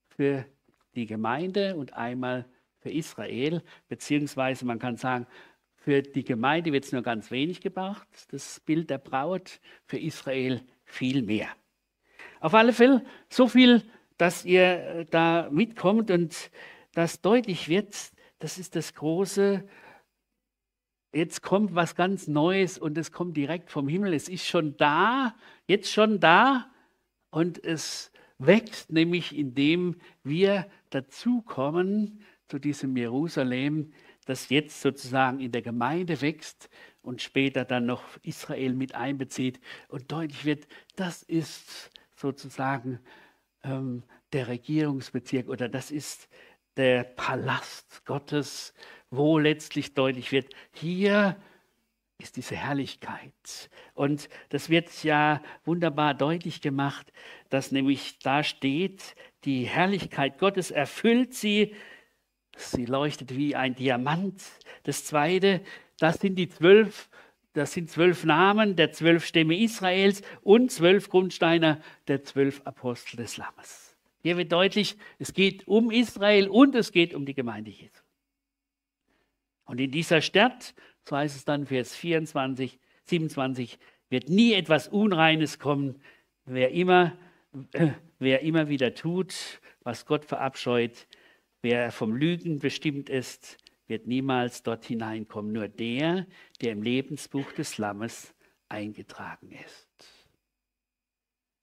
für 0.09 0.45
die 0.95 1.05
Gemeinde 1.05 1.77
und 1.77 1.93
einmal 1.93 2.45
für 2.79 2.91
Israel, 2.91 3.63
beziehungsweise 3.87 4.65
man 4.65 4.79
kann 4.79 4.97
sagen, 4.97 5.27
für 5.77 6.01
die 6.01 6.25
Gemeinde 6.25 6.73
wird 6.73 6.83
es 6.83 6.91
nur 6.91 7.01
ganz 7.01 7.31
wenig 7.31 7.61
gebraucht, 7.61 8.07
das 8.31 8.59
Bild 8.59 8.89
der 8.89 8.97
Braut, 8.97 9.61
für 9.85 9.97
Israel 9.97 10.61
viel 10.83 11.21
mehr. 11.21 11.47
Auf 12.41 12.53
alle 12.53 12.73
Fälle 12.73 13.05
so 13.29 13.47
viel, 13.47 13.81
dass 14.17 14.43
ihr 14.43 15.07
da 15.09 15.47
mitkommt 15.51 16.11
und 16.11 16.51
das 16.93 17.21
deutlich 17.21 17.69
wird, 17.69 17.95
das 18.39 18.57
ist 18.57 18.75
das 18.75 18.93
große 18.93 19.63
Jetzt 21.11 21.41
kommt 21.41 21.73
was 21.73 21.95
ganz 21.95 22.27
Neues 22.27 22.77
und 22.77 22.95
es 22.95 23.11
kommt 23.11 23.35
direkt 23.35 23.71
vom 23.71 23.87
Himmel. 23.87 24.13
Es 24.13 24.29
ist 24.29 24.45
schon 24.45 24.77
da, 24.77 25.35
jetzt 25.65 25.91
schon 25.91 26.19
da 26.19 26.69
und 27.31 27.63
es 27.63 28.11
wächst 28.37 28.91
nämlich, 28.91 29.35
indem 29.35 29.95
wir 30.23 30.67
dazukommen 30.91 32.21
zu 32.47 32.59
diesem 32.59 32.95
Jerusalem, 32.95 33.91
das 34.25 34.49
jetzt 34.49 34.81
sozusagen 34.81 35.39
in 35.39 35.51
der 35.51 35.63
Gemeinde 35.63 36.21
wächst 36.21 36.69
und 37.01 37.23
später 37.23 37.65
dann 37.65 37.87
noch 37.87 38.03
Israel 38.21 38.75
mit 38.75 38.93
einbezieht 38.93 39.59
und 39.87 40.11
deutlich 40.11 40.45
wird, 40.45 40.67
das 40.95 41.23
ist 41.23 41.89
sozusagen 42.15 42.99
ähm, 43.63 44.03
der 44.31 44.47
Regierungsbezirk 44.47 45.49
oder 45.49 45.69
das 45.69 45.89
ist 45.89 46.29
der 46.77 47.03
Palast 47.03 48.05
Gottes, 48.05 48.73
wo 49.09 49.39
letztlich 49.39 49.93
deutlich 49.93 50.31
wird, 50.31 50.53
hier 50.73 51.35
ist 52.19 52.35
diese 52.35 52.55
Herrlichkeit. 52.55 53.69
Und 53.93 54.29
das 54.49 54.69
wird 54.69 55.03
ja 55.03 55.41
wunderbar 55.63 56.13
deutlich 56.13 56.61
gemacht, 56.61 57.11
dass 57.49 57.71
nämlich 57.71 58.19
da 58.19 58.43
steht, 58.43 59.15
die 59.45 59.63
Herrlichkeit 59.63 60.37
Gottes 60.37 60.69
erfüllt 60.69 61.33
sie, 61.33 61.75
sie 62.57 62.85
leuchtet 62.85 63.35
wie 63.35 63.55
ein 63.55 63.73
Diamant. 63.73 64.43
Das 64.83 65.05
zweite, 65.05 65.61
das 65.97 66.19
sind 66.19 66.35
die 66.35 66.49
zwölf, 66.49 67.09
das 67.53 67.71
sind 67.71 67.89
zwölf 67.89 68.25
Namen 68.25 68.75
der 68.75 68.91
zwölf 68.91 69.25
Stämme 69.25 69.57
Israels 69.57 70.21
und 70.41 70.71
zwölf 70.71 71.09
Grundsteine 71.09 71.81
der 72.07 72.23
zwölf 72.23 72.61
Apostel 72.65 73.15
des 73.17 73.37
Lammes. 73.37 73.88
Hier 74.21 74.37
wird 74.37 74.51
deutlich, 74.51 74.97
es 75.17 75.33
geht 75.33 75.67
um 75.67 75.91
Israel 75.91 76.49
und 76.49 76.75
es 76.75 76.91
geht 76.91 77.13
um 77.13 77.25
die 77.25 77.33
Gemeinde 77.33 77.71
Jesu. 77.71 78.01
Und 79.65 79.79
in 79.79 79.91
dieser 79.91 80.21
Stadt, 80.21 80.73
so 81.07 81.15
heißt 81.15 81.35
es 81.35 81.45
dann 81.45 81.67
Vers 81.67 81.95
24, 81.95 82.79
27, 83.05 83.79
wird 84.09 84.29
nie 84.29 84.53
etwas 84.53 84.87
Unreines 84.87 85.59
kommen. 85.59 86.01
Wer 86.45 86.71
immer, 86.71 87.17
äh, 87.73 87.91
wer 88.17 88.41
immer 88.41 88.67
wieder 88.69 88.93
tut, 88.93 89.61
was 89.81 90.05
Gott 90.05 90.25
verabscheut, 90.25 91.07
wer 91.61 91.91
vom 91.91 92.15
Lügen 92.15 92.59
bestimmt 92.59 93.09
ist, 93.09 93.57
wird 93.87 94.07
niemals 94.07 94.63
dort 94.63 94.85
hineinkommen. 94.85 95.51
Nur 95.51 95.67
der, 95.67 96.27
der 96.61 96.71
im 96.73 96.83
Lebensbuch 96.83 97.51
des 97.53 97.77
Lammes 97.77 98.33
eingetragen 98.69 99.51
ist. 99.51 99.88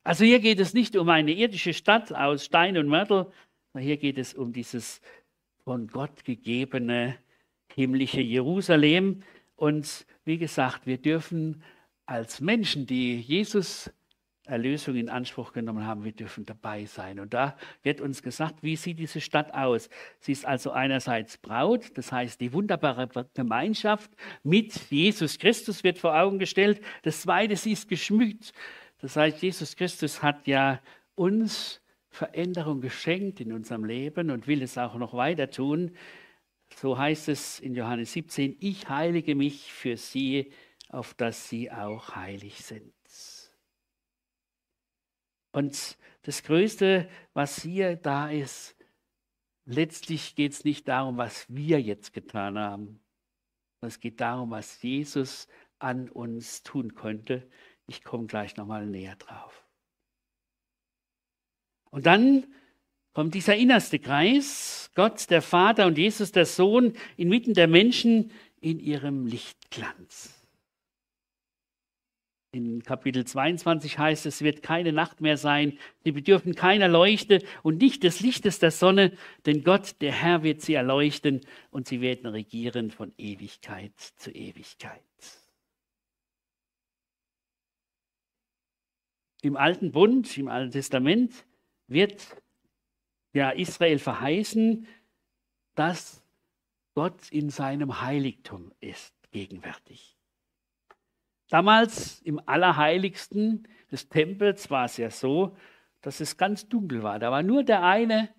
Also 0.07 0.25
hier 0.25 0.38
geht 0.38 0.61
es 0.61 0.73
nicht 0.73 0.95
um 0.95 1.09
eine 1.09 1.33
irdische 1.33 1.75
Stadt 1.75 2.14
aus 2.14 2.45
Stein 2.45 2.79
und 2.79 2.87
Mörtel, 2.87 3.27
sondern 3.73 3.87
hier 3.88 3.97
geht 3.97 4.19
es 4.19 4.35
um 4.35 4.53
dieses 4.53 5.01
von 5.64 5.88
Gott 5.88 6.23
gegebene 6.23 7.16
himmlische 7.75 8.21
Jerusalem. 8.21 9.25
Und 9.57 10.07
wie 10.25 10.38
gesagt, 10.38 10.87
wir 10.87 10.99
dürfen 10.99 11.61
als 12.05 12.40
Menschen, 12.40 12.87
die 12.87 13.19
Jesus 13.19 13.90
Erlösung 14.45 14.95
in 14.95 15.09
Anspruch 15.09 15.53
genommen 15.53 15.85
haben, 15.85 16.05
wir 16.05 16.12
dürfen 16.12 16.47
dabei 16.47 16.85
sein. 16.85 17.19
Und 17.19 17.35
da 17.35 17.57
wird 17.83 18.01
uns 18.01 18.23
gesagt, 18.23 18.62
wie 18.62 18.77
sieht 18.77 19.01
diese 19.01 19.21
Stadt 19.21 19.53
aus? 19.55 19.88
Sie 20.21 20.31
ist 20.31 20.47
also 20.47 20.71
einerseits 20.71 21.37
Braut, 21.37 21.99
das 21.99 22.12
heißt 22.12 22.40
die 22.40 22.53
wunderbare 22.53 23.09
Gemeinschaft 23.35 24.12
mit 24.45 24.73
Jesus 24.88 25.37
Christus 25.37 25.83
wird 25.83 25.99
vor 25.99 26.16
Augen 26.16 26.38
gestellt. 26.38 26.81
Das 27.03 27.23
zweite, 27.23 27.57
sie 27.57 27.73
ist 27.73 27.88
geschmückt. 27.88 28.53
Das 28.98 29.16
heißt, 29.16 29.42
Jesus 29.42 29.76
Christus 29.76 30.22
hat 30.22 30.46
ja 30.46 30.80
uns 31.14 31.80
Veränderung 32.09 32.80
geschenkt 32.80 33.40
in 33.40 33.52
unserem 33.52 33.85
Leben 33.85 34.30
und 34.30 34.46
will 34.46 34.62
es 34.62 34.78
auch 34.78 34.94
noch 34.94 35.12
weiter 35.14 35.50
tun. 35.50 35.94
So 36.74 36.96
heißt 36.96 37.28
es 37.28 37.61
in 37.61 37.74
Johannes 37.74 38.12
17, 38.12 38.56
ich 38.61 38.88
heilige 38.88 39.35
mich 39.35 39.72
für 39.72 39.96
sie, 39.96 40.52
auf 40.88 41.14
dass 41.14 41.48
sie 41.48 41.70
auch 41.70 42.14
heilig 42.14 42.64
sind. 42.64 42.92
Und 45.52 45.96
das 46.22 46.42
Größte, 46.42 47.09
was 47.32 47.62
hier 47.62 47.96
da 47.96 48.30
ist, 48.30 48.76
letztlich 49.64 50.35
geht 50.35 50.52
es 50.52 50.64
nicht 50.64 50.87
darum, 50.88 51.16
was 51.16 51.46
wir 51.48 51.80
jetzt 51.80 52.12
getan 52.12 52.59
haben. 52.59 53.00
Es 53.80 54.00
geht 54.00 54.20
darum, 54.20 54.50
was 54.50 54.82
Jesus 54.82 55.48
an 55.78 56.09
uns 56.09 56.62
tun 56.62 56.94
könnte. 56.94 57.48
Ich 57.87 58.03
komme 58.03 58.27
gleich 58.27 58.57
nochmal 58.57 58.87
näher 58.87 59.16
drauf. 59.16 59.64
Und 61.90 62.07
dann 62.07 62.44
kommt 63.12 63.35
dieser 63.35 63.57
innerste 63.57 63.99
Kreis, 63.99 64.90
Gott, 64.94 65.31
der 65.31 65.40
Vater 65.40 65.87
und 65.87 65.96
Jesus, 65.96 66.33
der 66.33 66.46
Sohn, 66.46 66.94
inmitten 67.16 67.55
der 67.55 67.68
Menschen 67.68 68.31
in 68.61 68.81
ihrem 68.81 69.27
Lichtglanz. 69.27 70.37
In 72.53 72.83
Kapitel 72.83 73.27
22 73.27 73.99
heißt 73.99 74.27
es, 74.27 74.37
es 74.37 74.42
wird 74.42 74.62
keine 74.62 74.92
Nacht 74.92 75.20
mehr 75.20 75.37
sein, 75.37 75.79
sie 76.05 76.12
bedürfen 76.12 76.55
keiner 76.55 76.88
Leuchte 76.88 77.42
und 77.62 77.83
nicht 77.83 78.03
des 78.03 78.20
Lichtes 78.20 78.59
der 78.59 78.70
Sonne, 78.70 79.12
denn 79.44 79.62
Gott, 79.62 79.96
der 80.01 80.12
Herr, 80.12 80.42
wird 80.42 80.62
sie 80.62 80.75
erleuchten 80.75 81.42
und 81.70 81.87
sie 81.87 82.01
werden 82.01 82.27
regieren 82.27 82.90
von 82.90 83.12
Ewigkeit 83.18 83.92
zu 83.99 84.31
Ewigkeit. 84.31 85.03
Im 89.46 89.56
Alten 89.56 89.92
Bund, 89.92 90.37
im 90.38 90.48
Alten 90.48 90.72
Testament, 90.72 91.46
wird 91.87 92.26
ja 93.32 93.50
Israel 93.50 93.98
verheißen, 93.98 94.87
dass 95.74 96.22
Gott 96.94 97.30
in 97.30 97.50
seinem 97.50 98.00
Heiligtum 98.00 98.72
ist, 98.80 99.14
gegenwärtig. 99.30 100.16
Damals 101.48 102.20
im 102.22 102.40
Allerheiligsten 102.46 103.68
des 103.90 104.09
Tempels 104.09 104.70
war 104.70 104.87
es 104.87 104.96
ja 104.96 105.11
so, 105.11 105.56
dass 106.00 106.20
es 106.20 106.37
ganz 106.37 106.68
dunkel 106.68 107.02
war. 107.02 107.18
Da 107.18 107.30
war 107.30 107.42
nur 107.42 107.62
der 107.62 107.85
eine, 107.85 108.35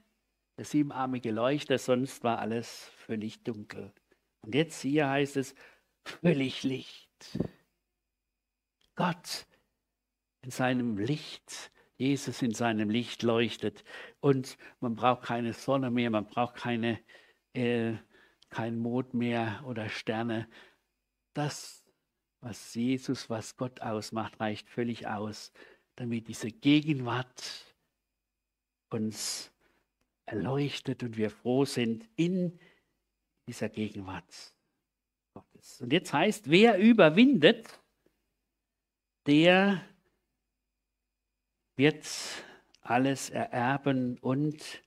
der 0.57 0.65
siebenarmige 0.65 1.31
Leuchter, 1.31 1.77
sonst 1.77 2.23
war 2.23 2.39
alles 2.39 2.91
völlig 3.05 3.43
dunkel. 3.43 3.93
Und 4.41 4.55
jetzt 4.55 4.81
hier 4.81 5.09
heißt 5.09 5.37
es 5.37 5.55
völlig 6.03 6.63
Licht. 6.63 7.39
Gott 8.95 9.45
in 10.47 10.51
seinem 10.51 10.97
Licht, 10.97 11.71
Jesus 11.97 12.41
in 12.41 12.53
seinem 12.53 12.89
Licht 12.89 13.21
leuchtet. 13.21 13.83
Und 14.21 14.57
man 14.79 14.95
braucht 14.95 15.23
keine 15.23 15.51
Sonne 15.51 15.91
mehr, 15.91 16.09
man 16.09 16.25
braucht 16.25 16.55
keine, 16.55 17.01
äh, 17.51 17.95
kein 18.49 18.77
Mond 18.77 19.13
mehr 19.13 19.61
oder 19.67 19.89
Sterne. 19.89 20.47
Das, 21.33 21.85
was 22.39 22.73
Jesus, 22.73 23.29
was 23.29 23.57
Gott 23.57 23.81
ausmacht, 23.81 24.39
reicht 24.39 24.69
völlig 24.69 25.05
aus, 25.05 25.51
damit 25.97 26.29
diese 26.29 26.49
Gegenwart 26.49 27.75
uns 28.89 29.51
erleuchtet 30.25 31.03
und 31.03 31.17
wir 31.17 31.29
froh 31.29 31.65
sind 31.65 32.07
in 32.15 32.57
dieser 33.49 33.67
Gegenwart 33.67 34.33
Gottes. 35.33 35.81
Und 35.81 35.91
jetzt 35.91 36.13
heißt, 36.13 36.49
wer 36.49 36.77
überwindet, 36.77 37.67
der 39.25 39.83
wird 41.77 42.05
alles 42.81 43.29
ererben 43.29 44.17
und 44.19 44.83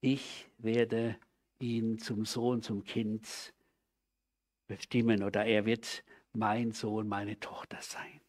ich 0.00 0.46
werde 0.58 1.16
ihn 1.58 1.98
zum 1.98 2.24
Sohn, 2.24 2.62
zum 2.62 2.84
Kind 2.84 3.54
bestimmen 4.66 5.22
oder 5.22 5.44
er 5.44 5.64
wird 5.64 6.04
mein 6.32 6.72
Sohn, 6.72 7.08
meine 7.08 7.38
Tochter 7.40 7.78
sein. 7.80 8.20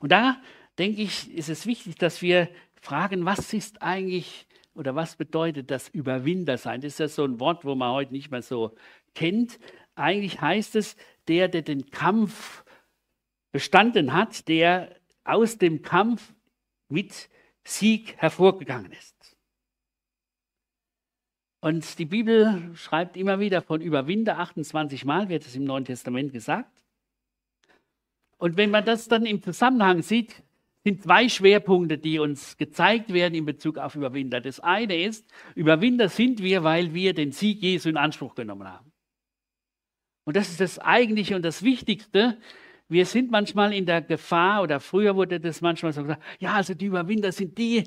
Und 0.00 0.12
da 0.12 0.40
denke 0.78 1.02
ich, 1.02 1.32
ist 1.34 1.48
es 1.48 1.66
wichtig, 1.66 1.96
dass 1.96 2.22
wir 2.22 2.48
fragen, 2.80 3.24
was 3.24 3.52
ist 3.52 3.82
eigentlich 3.82 4.46
oder 4.74 4.94
was 4.94 5.16
bedeutet 5.16 5.70
das 5.70 5.88
Überwinder 5.88 6.56
sein? 6.56 6.80
Das 6.80 6.94
ist 6.94 6.98
ja 7.00 7.08
so 7.08 7.24
ein 7.24 7.40
Wort, 7.40 7.64
wo 7.64 7.74
man 7.74 7.92
heute 7.92 8.12
nicht 8.12 8.30
mehr 8.30 8.42
so 8.42 8.76
kennt. 9.14 9.58
Eigentlich 9.96 10.40
heißt 10.40 10.76
es, 10.76 10.96
der, 11.26 11.48
der 11.48 11.62
den 11.62 11.90
Kampf 11.90 12.64
bestanden 13.50 14.12
hat, 14.12 14.46
der 14.48 14.97
aus 15.28 15.58
dem 15.58 15.82
Kampf 15.82 16.32
mit 16.88 17.28
Sieg 17.64 18.16
hervorgegangen 18.16 18.92
ist. 18.92 19.36
Und 21.60 21.98
die 21.98 22.04
Bibel 22.04 22.70
schreibt 22.74 23.16
immer 23.16 23.40
wieder 23.40 23.62
von 23.62 23.80
Überwinder, 23.80 24.38
28 24.38 25.04
Mal 25.04 25.28
wird 25.28 25.44
es 25.44 25.56
im 25.56 25.64
Neuen 25.64 25.84
Testament 25.84 26.32
gesagt. 26.32 26.84
Und 28.36 28.56
wenn 28.56 28.70
man 28.70 28.84
das 28.84 29.08
dann 29.08 29.26
im 29.26 29.42
Zusammenhang 29.42 30.02
sieht, 30.02 30.42
sind 30.84 31.02
zwei 31.02 31.28
Schwerpunkte, 31.28 31.98
die 31.98 32.20
uns 32.20 32.56
gezeigt 32.56 33.12
werden 33.12 33.34
in 33.34 33.44
Bezug 33.44 33.78
auf 33.78 33.96
Überwinder. 33.96 34.40
Das 34.40 34.60
eine 34.60 35.02
ist, 35.02 35.28
Überwinder 35.56 36.08
sind 36.08 36.40
wir, 36.42 36.62
weil 36.62 36.94
wir 36.94 37.14
den 37.14 37.32
Sieg 37.32 37.60
Jesu 37.60 37.88
in 37.88 37.96
Anspruch 37.96 38.36
genommen 38.36 38.68
haben. 38.68 38.92
Und 40.24 40.36
das 40.36 40.50
ist 40.50 40.60
das 40.60 40.78
Eigentliche 40.78 41.34
und 41.34 41.42
das 41.42 41.62
Wichtigste. 41.62 42.38
Wir 42.88 43.04
sind 43.04 43.30
manchmal 43.30 43.74
in 43.74 43.84
der 43.84 44.00
Gefahr, 44.00 44.62
oder 44.62 44.80
früher 44.80 45.14
wurde 45.14 45.38
das 45.38 45.60
manchmal 45.60 45.92
so 45.92 46.02
gesagt, 46.02 46.22
ja, 46.38 46.54
also 46.54 46.74
die 46.74 46.86
Überwinder 46.86 47.32
sind 47.32 47.58
die, 47.58 47.78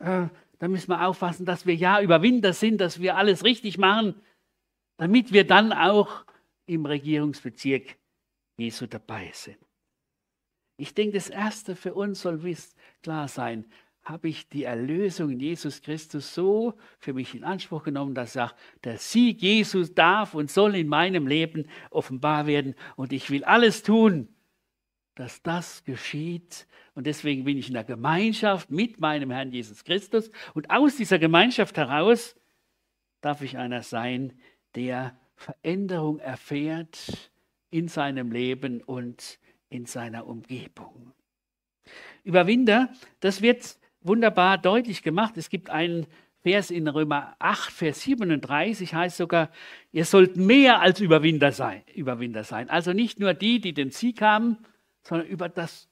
äh, 0.00 0.26
da 0.58 0.68
müssen 0.68 0.90
wir 0.90 1.06
aufpassen, 1.06 1.46
dass 1.46 1.64
wir 1.64 1.74
ja 1.74 2.00
Überwinder 2.00 2.52
sind, 2.52 2.80
dass 2.80 3.00
wir 3.00 3.16
alles 3.16 3.44
richtig 3.44 3.78
machen, 3.78 4.16
damit 4.96 5.32
wir 5.32 5.46
dann 5.46 5.72
auch 5.72 6.24
im 6.66 6.86
Regierungsbezirk 6.86 7.96
Jesu 8.56 8.86
dabei 8.86 9.30
sind. 9.32 9.58
Ich 10.76 10.94
denke, 10.94 11.14
das 11.14 11.30
Erste 11.30 11.76
für 11.76 11.94
uns 11.94 12.20
soll 12.20 12.40
klar 13.02 13.28
sein, 13.28 13.64
habe 14.02 14.28
ich 14.28 14.48
die 14.48 14.64
Erlösung 14.64 15.30
in 15.30 15.40
Jesus 15.40 15.82
Christus 15.82 16.34
so 16.34 16.74
für 16.98 17.12
mich 17.12 17.34
in 17.34 17.44
Anspruch 17.44 17.84
genommen, 17.84 18.14
dass 18.14 18.36
er, 18.36 18.54
der 18.84 18.96
Sieg 18.96 19.42
Jesus 19.42 19.94
darf 19.94 20.34
und 20.34 20.50
soll 20.50 20.74
in 20.76 20.88
meinem 20.88 21.26
Leben 21.26 21.68
offenbar 21.90 22.46
werden. 22.46 22.74
Und 22.96 23.12
ich 23.12 23.28
will 23.30 23.44
alles 23.44 23.82
tun, 23.82 24.28
dass 25.18 25.42
das 25.42 25.82
geschieht. 25.82 26.68
Und 26.94 27.08
deswegen 27.08 27.42
bin 27.42 27.58
ich 27.58 27.66
in 27.66 27.74
der 27.74 27.82
Gemeinschaft 27.82 28.70
mit 28.70 29.00
meinem 29.00 29.32
Herrn 29.32 29.50
Jesus 29.50 29.82
Christus. 29.82 30.30
Und 30.54 30.70
aus 30.70 30.94
dieser 30.96 31.18
Gemeinschaft 31.18 31.76
heraus 31.76 32.36
darf 33.20 33.42
ich 33.42 33.58
einer 33.58 33.82
sein, 33.82 34.32
der 34.76 35.18
Veränderung 35.34 36.20
erfährt 36.20 37.32
in 37.70 37.88
seinem 37.88 38.30
Leben 38.30 38.80
und 38.80 39.40
in 39.70 39.86
seiner 39.86 40.28
Umgebung. 40.28 41.12
Überwinder, 42.22 42.88
das 43.18 43.42
wird 43.42 43.76
wunderbar 44.00 44.56
deutlich 44.56 45.02
gemacht. 45.02 45.36
Es 45.36 45.50
gibt 45.50 45.68
einen 45.68 46.06
Vers 46.42 46.70
in 46.70 46.86
Römer 46.86 47.34
8, 47.40 47.72
Vers 47.72 48.02
37, 48.02 48.94
heißt 48.94 49.16
sogar, 49.16 49.50
ihr 49.90 50.04
sollt 50.04 50.36
mehr 50.36 50.80
als 50.80 51.00
Überwinder 51.00 51.50
sein. 51.50 51.82
Überwinder 51.92 52.44
sein. 52.44 52.70
Also 52.70 52.92
nicht 52.92 53.18
nur 53.18 53.34
die, 53.34 53.60
die 53.60 53.74
den 53.74 53.90
Sieg 53.90 54.22
haben, 54.22 54.58
sondern 55.08 55.28
über 55.28 55.48
das 55.48 55.88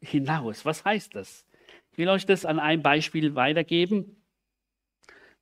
hinaus. 0.00 0.64
Was 0.64 0.84
heißt 0.84 1.14
das? 1.14 1.46
Ich 1.92 1.98
will 1.98 2.08
euch 2.08 2.26
das 2.26 2.44
an 2.44 2.58
einem 2.58 2.82
Beispiel 2.82 3.34
weitergeben, 3.34 4.22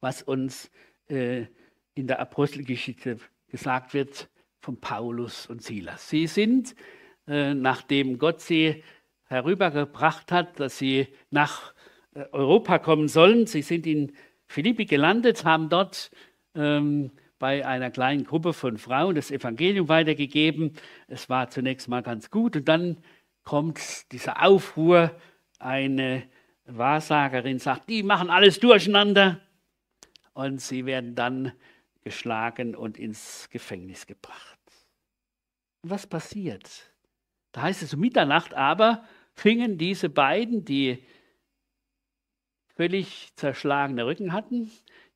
was 0.01 0.23
uns 0.23 0.71
äh, 1.09 1.47
in 1.95 2.07
der 2.07 2.21
Apostelgeschichte 2.21 3.19
gesagt 3.49 3.95
wird 3.95 4.29
von 4.61 4.81
Paulus 4.81 5.47
und 5.47 5.63
Silas. 5.63 6.09
Sie 6.09 6.27
sind 6.27 6.75
äh, 7.29 7.53
nachdem 7.53 8.19
Gott 8.19 8.41
sie 8.41 8.83
herübergebracht 9.27 10.33
hat, 10.33 10.59
dass 10.59 10.79
sie 10.79 11.09
nach 11.31 11.75
äh, 12.15 12.25
Europa 12.33 12.79
kommen 12.79 13.09
sollen. 13.09 13.47
Sie 13.47 13.61
sind 13.61 13.87
in 13.87 14.13
Philippi 14.47 14.87
gelandet, 14.87 15.45
haben 15.45 15.69
dort 15.69 16.11
ähm, 16.55 17.11
bei 17.39 17.67
einer 17.67 17.91
kleinen 17.91 18.25
Gruppe 18.25 18.53
von 18.53 18.79
Frauen 18.79 19.15
das 19.15 19.31
Evangelium 19.31 19.89
weitergegeben. 19.89 20.73
Es 21.07 21.29
war 21.29 21.51
zunächst 21.51 21.89
mal 21.89 22.03
ganz 22.03 22.31
gut 22.31 22.57
und 22.57 22.69
dann 22.69 22.99
kommt 23.45 24.11
dieser 24.13 24.45
Aufruhr. 24.45 25.19
Eine 25.59 26.29
Wahrsagerin 26.65 27.59
sagt, 27.59 27.89
die 27.89 28.03
machen 28.03 28.31
alles 28.31 28.61
durcheinander 28.61 29.41
und 30.35 30.61
sie 30.61 30.87
werden 30.87 31.15
dann 31.15 31.53
geschlagen 32.03 32.77
und 32.77 32.99
ins 32.99 33.49
Gefängnis 33.51 34.07
gebracht. 34.07 34.59
Was 35.83 36.07
passiert? 36.07 36.93
Da 37.53 37.63
heißt 37.63 37.83
es 37.83 37.95
um 37.95 38.01
Mitternacht 38.01 38.55
aber, 38.55 39.05
fingen 39.35 39.79
diese 39.79 40.09
beiden, 40.09 40.65
die 40.65 41.05
völlig 42.77 43.35
zerschlagene 43.35 44.07
Rücken 44.07 44.33
hatten, 44.33 44.71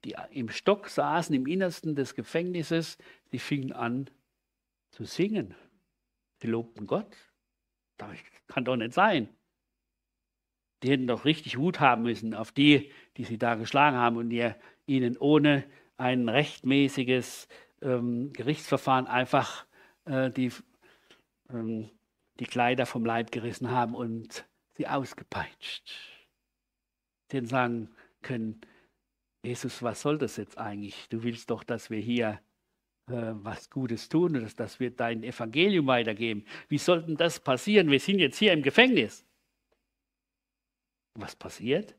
die 0.04 0.16
im 0.30 0.48
Stock 0.48 0.88
saßen 0.88 1.34
im 1.34 1.46
Innersten 1.46 1.94
des 1.94 2.14
Gefängnisses, 2.14 2.98
die 3.32 3.38
fingen 3.38 3.72
an 3.72 4.10
zu 4.90 5.04
singen. 5.04 5.54
Sie 6.40 6.48
lobten 6.48 6.86
Gott. 6.86 7.16
Das 7.96 8.10
kann 8.48 8.64
doch 8.64 8.76
nicht 8.76 8.94
sein. 8.94 9.28
Die 10.82 10.90
hätten 10.90 11.06
doch 11.06 11.24
richtig 11.24 11.58
Wut 11.58 11.78
haben 11.78 12.02
müssen 12.02 12.34
auf 12.34 12.50
die, 12.50 12.90
die 13.16 13.24
sie 13.24 13.38
da 13.38 13.54
geschlagen 13.54 13.96
haben 13.96 14.16
und 14.16 14.30
die 14.30 14.50
ihnen 14.86 15.16
ohne 15.16 15.64
ein 15.96 16.28
rechtmäßiges 16.28 17.46
ähm, 17.80 18.32
Gerichtsverfahren 18.32 19.06
einfach 19.06 19.64
äh, 20.04 20.30
die 20.30 20.50
ähm, 21.50 21.90
die 22.40 22.46
Kleider 22.46 22.86
vom 22.86 23.04
Leib 23.04 23.30
gerissen 23.30 23.70
haben 23.70 23.94
und 23.94 24.44
sie 24.72 24.88
ausgepeitscht. 24.88 25.92
Sie 27.30 27.36
hätten 27.36 27.46
sagen 27.46 27.90
können, 28.22 28.60
Jesus, 29.42 29.83
was 29.83 30.00
soll 30.00 30.18
das 30.18 30.37
jetzt 30.37 30.57
eigentlich? 30.59 31.09
Du 31.09 31.22
willst 31.22 31.50
doch, 31.50 31.64
dass 31.64 31.90
wir 31.90 31.98
hier 31.98 32.40
äh, 33.09 33.33
was 33.35 33.68
Gutes 33.70 34.09
tun 34.09 34.37
und 34.37 34.61
dass 34.61 34.78
wir 34.78 34.90
dein 34.90 35.24
Evangelium 35.24 35.87
weitergeben. 35.88 36.44
Wie 36.68 36.78
soll 36.78 37.02
denn 37.02 37.16
das 37.16 37.40
passieren? 37.40 37.90
Wir 37.90 37.98
sind 37.98 38.20
jetzt 38.20 38.38
hier 38.38 38.52
im 38.52 38.62
Gefängnis. 38.62 39.24
Was 41.14 41.35
passiert? 41.35 41.96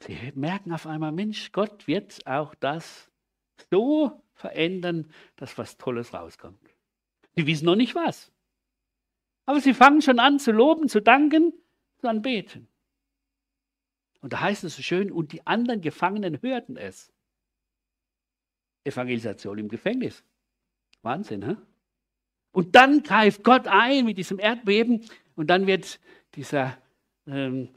Sie 0.00 0.16
merken 0.34 0.72
auf 0.72 0.86
einmal, 0.86 1.12
Mensch, 1.12 1.50
Gott 1.52 1.86
wird 1.86 2.26
auch 2.26 2.54
das 2.56 3.10
so 3.70 4.22
verändern, 4.34 5.10
dass 5.36 5.56
was 5.56 5.78
Tolles 5.78 6.12
rauskommt. 6.12 6.60
Sie 7.34 7.46
wissen 7.46 7.64
noch 7.64 7.76
nicht 7.76 7.94
was. 7.94 8.30
Aber 9.46 9.60
sie 9.60 9.72
fangen 9.72 10.02
schon 10.02 10.18
an 10.18 10.38
zu 10.38 10.52
loben, 10.52 10.88
zu 10.88 11.00
danken, 11.00 11.52
zu 11.98 12.08
anbeten. 12.08 12.68
Und 14.24 14.32
da 14.32 14.40
heißt 14.40 14.64
es 14.64 14.76
so 14.76 14.82
schön, 14.82 15.12
und 15.12 15.32
die 15.32 15.46
anderen 15.46 15.82
Gefangenen 15.82 16.40
hörten 16.40 16.78
es. 16.78 17.12
Evangelisation 18.82 19.58
im 19.58 19.68
Gefängnis. 19.68 20.24
Wahnsinn, 21.02 21.44
hä? 21.44 21.56
Und 22.50 22.74
dann 22.74 23.02
greift 23.02 23.44
Gott 23.44 23.68
ein 23.68 24.06
mit 24.06 24.16
diesem 24.16 24.38
Erdbeben 24.38 25.04
und 25.36 25.48
dann 25.48 25.66
wird 25.66 26.00
dieser 26.36 26.78
ähm, 27.26 27.68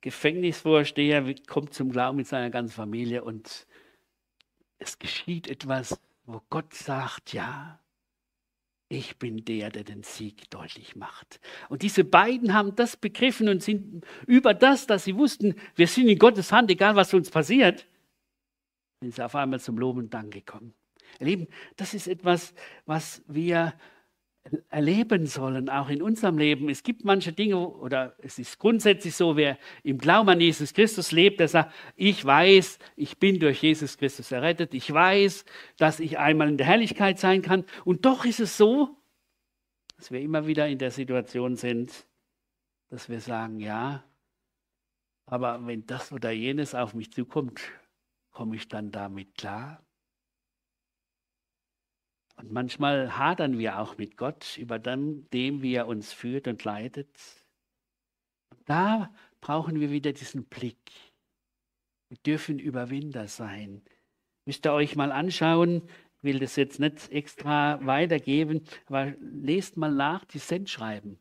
Gefängnisvorsteher 0.00 1.34
kommt 1.46 1.74
zum 1.74 1.92
Glauben 1.92 2.16
mit 2.16 2.26
seiner 2.26 2.48
ganzen 2.48 2.72
Familie 2.72 3.22
und 3.22 3.66
es 4.78 4.98
geschieht 4.98 5.46
etwas, 5.46 6.00
wo 6.24 6.40
Gott 6.48 6.72
sagt, 6.72 7.34
ja, 7.34 7.78
ich 8.88 9.18
bin 9.18 9.44
der, 9.44 9.70
der 9.70 9.84
den 9.84 10.02
Sieg 10.02 10.48
deutlich 10.50 10.94
macht. 10.94 11.40
Und 11.68 11.82
diese 11.82 12.04
beiden 12.04 12.54
haben 12.54 12.76
das 12.76 12.96
begriffen 12.96 13.48
und 13.48 13.62
sind 13.62 14.04
über 14.26 14.54
das, 14.54 14.86
dass 14.86 15.04
sie 15.04 15.16
wussten, 15.16 15.54
wir 15.74 15.88
sind 15.88 16.08
in 16.08 16.18
Gottes 16.18 16.52
Hand, 16.52 16.70
egal 16.70 16.94
was 16.94 17.12
uns 17.12 17.30
passiert, 17.30 17.86
sind 19.00 19.14
sie 19.14 19.24
auf 19.24 19.34
einmal 19.34 19.60
zum 19.60 19.78
Lob 19.78 19.96
und 19.96 20.14
Dank 20.14 20.32
gekommen. 20.32 20.72
Ihr 21.20 21.26
Lieben, 21.26 21.46
das 21.76 21.94
ist 21.94 22.06
etwas, 22.06 22.54
was 22.84 23.22
wir 23.26 23.74
erleben 24.68 25.26
sollen, 25.26 25.68
auch 25.68 25.88
in 25.88 26.02
unserem 26.02 26.38
Leben. 26.38 26.68
Es 26.68 26.82
gibt 26.82 27.04
manche 27.04 27.32
Dinge, 27.32 27.56
oder 27.56 28.14
es 28.18 28.38
ist 28.38 28.58
grundsätzlich 28.58 29.14
so, 29.14 29.36
wer 29.36 29.58
im 29.82 29.98
Glauben 29.98 30.28
an 30.28 30.40
Jesus 30.40 30.72
Christus 30.72 31.12
lebt, 31.12 31.40
der 31.40 31.48
sagt, 31.48 31.72
ich 31.96 32.24
weiß, 32.24 32.78
ich 32.96 33.18
bin 33.18 33.40
durch 33.40 33.62
Jesus 33.62 33.98
Christus 33.98 34.32
errettet, 34.32 34.74
ich 34.74 34.92
weiß, 34.92 35.44
dass 35.78 36.00
ich 36.00 36.18
einmal 36.18 36.48
in 36.48 36.56
der 36.56 36.66
Herrlichkeit 36.66 37.18
sein 37.18 37.42
kann. 37.42 37.64
Und 37.84 38.04
doch 38.04 38.24
ist 38.24 38.40
es 38.40 38.56
so, 38.56 38.96
dass 39.96 40.10
wir 40.10 40.20
immer 40.20 40.46
wieder 40.46 40.68
in 40.68 40.78
der 40.78 40.90
Situation 40.90 41.56
sind, 41.56 42.06
dass 42.90 43.08
wir 43.08 43.20
sagen, 43.20 43.60
ja, 43.60 44.04
aber 45.26 45.66
wenn 45.66 45.86
das 45.86 46.12
oder 46.12 46.30
jenes 46.30 46.74
auf 46.74 46.94
mich 46.94 47.12
zukommt, 47.12 47.60
komme 48.30 48.56
ich 48.56 48.68
dann 48.68 48.90
damit 48.92 49.34
klar? 49.34 49.85
Und 52.36 52.52
manchmal 52.52 53.16
hadern 53.16 53.58
wir 53.58 53.78
auch 53.78 53.96
mit 53.96 54.16
Gott 54.16 54.58
über 54.58 54.78
dem, 54.78 55.26
wie 55.32 55.74
er 55.74 55.86
uns 55.86 56.12
führt 56.12 56.46
und 56.48 56.62
leitet. 56.64 57.08
Da 58.66 59.12
brauchen 59.40 59.80
wir 59.80 59.90
wieder 59.90 60.12
diesen 60.12 60.44
Blick. 60.44 60.92
Wir 62.08 62.18
dürfen 62.18 62.58
Überwinder 62.58 63.26
sein. 63.26 63.82
Müsst 64.44 64.66
ihr 64.66 64.72
euch 64.72 64.96
mal 64.96 65.12
anschauen, 65.12 65.82
ich 66.18 66.24
will 66.24 66.38
das 66.38 66.56
jetzt 66.56 66.78
nicht 66.78 67.10
extra 67.10 67.84
weitergeben, 67.84 68.62
aber 68.86 69.14
lest 69.20 69.76
mal 69.76 69.92
nach 69.92 70.24
die 70.24 70.38
Sendschreiben. 70.38 71.18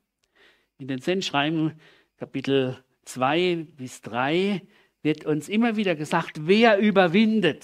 In 0.77 0.87
den 0.87 0.99
Sendschreiben, 0.99 1.79
Kapitel 2.17 2.83
2 3.05 3.67
bis 3.77 4.01
3, 4.01 4.61
wird 5.01 5.25
uns 5.25 5.47
immer 5.47 5.75
wieder 5.75 5.95
gesagt, 5.95 6.47
wer 6.47 6.77
überwindet 6.79 7.63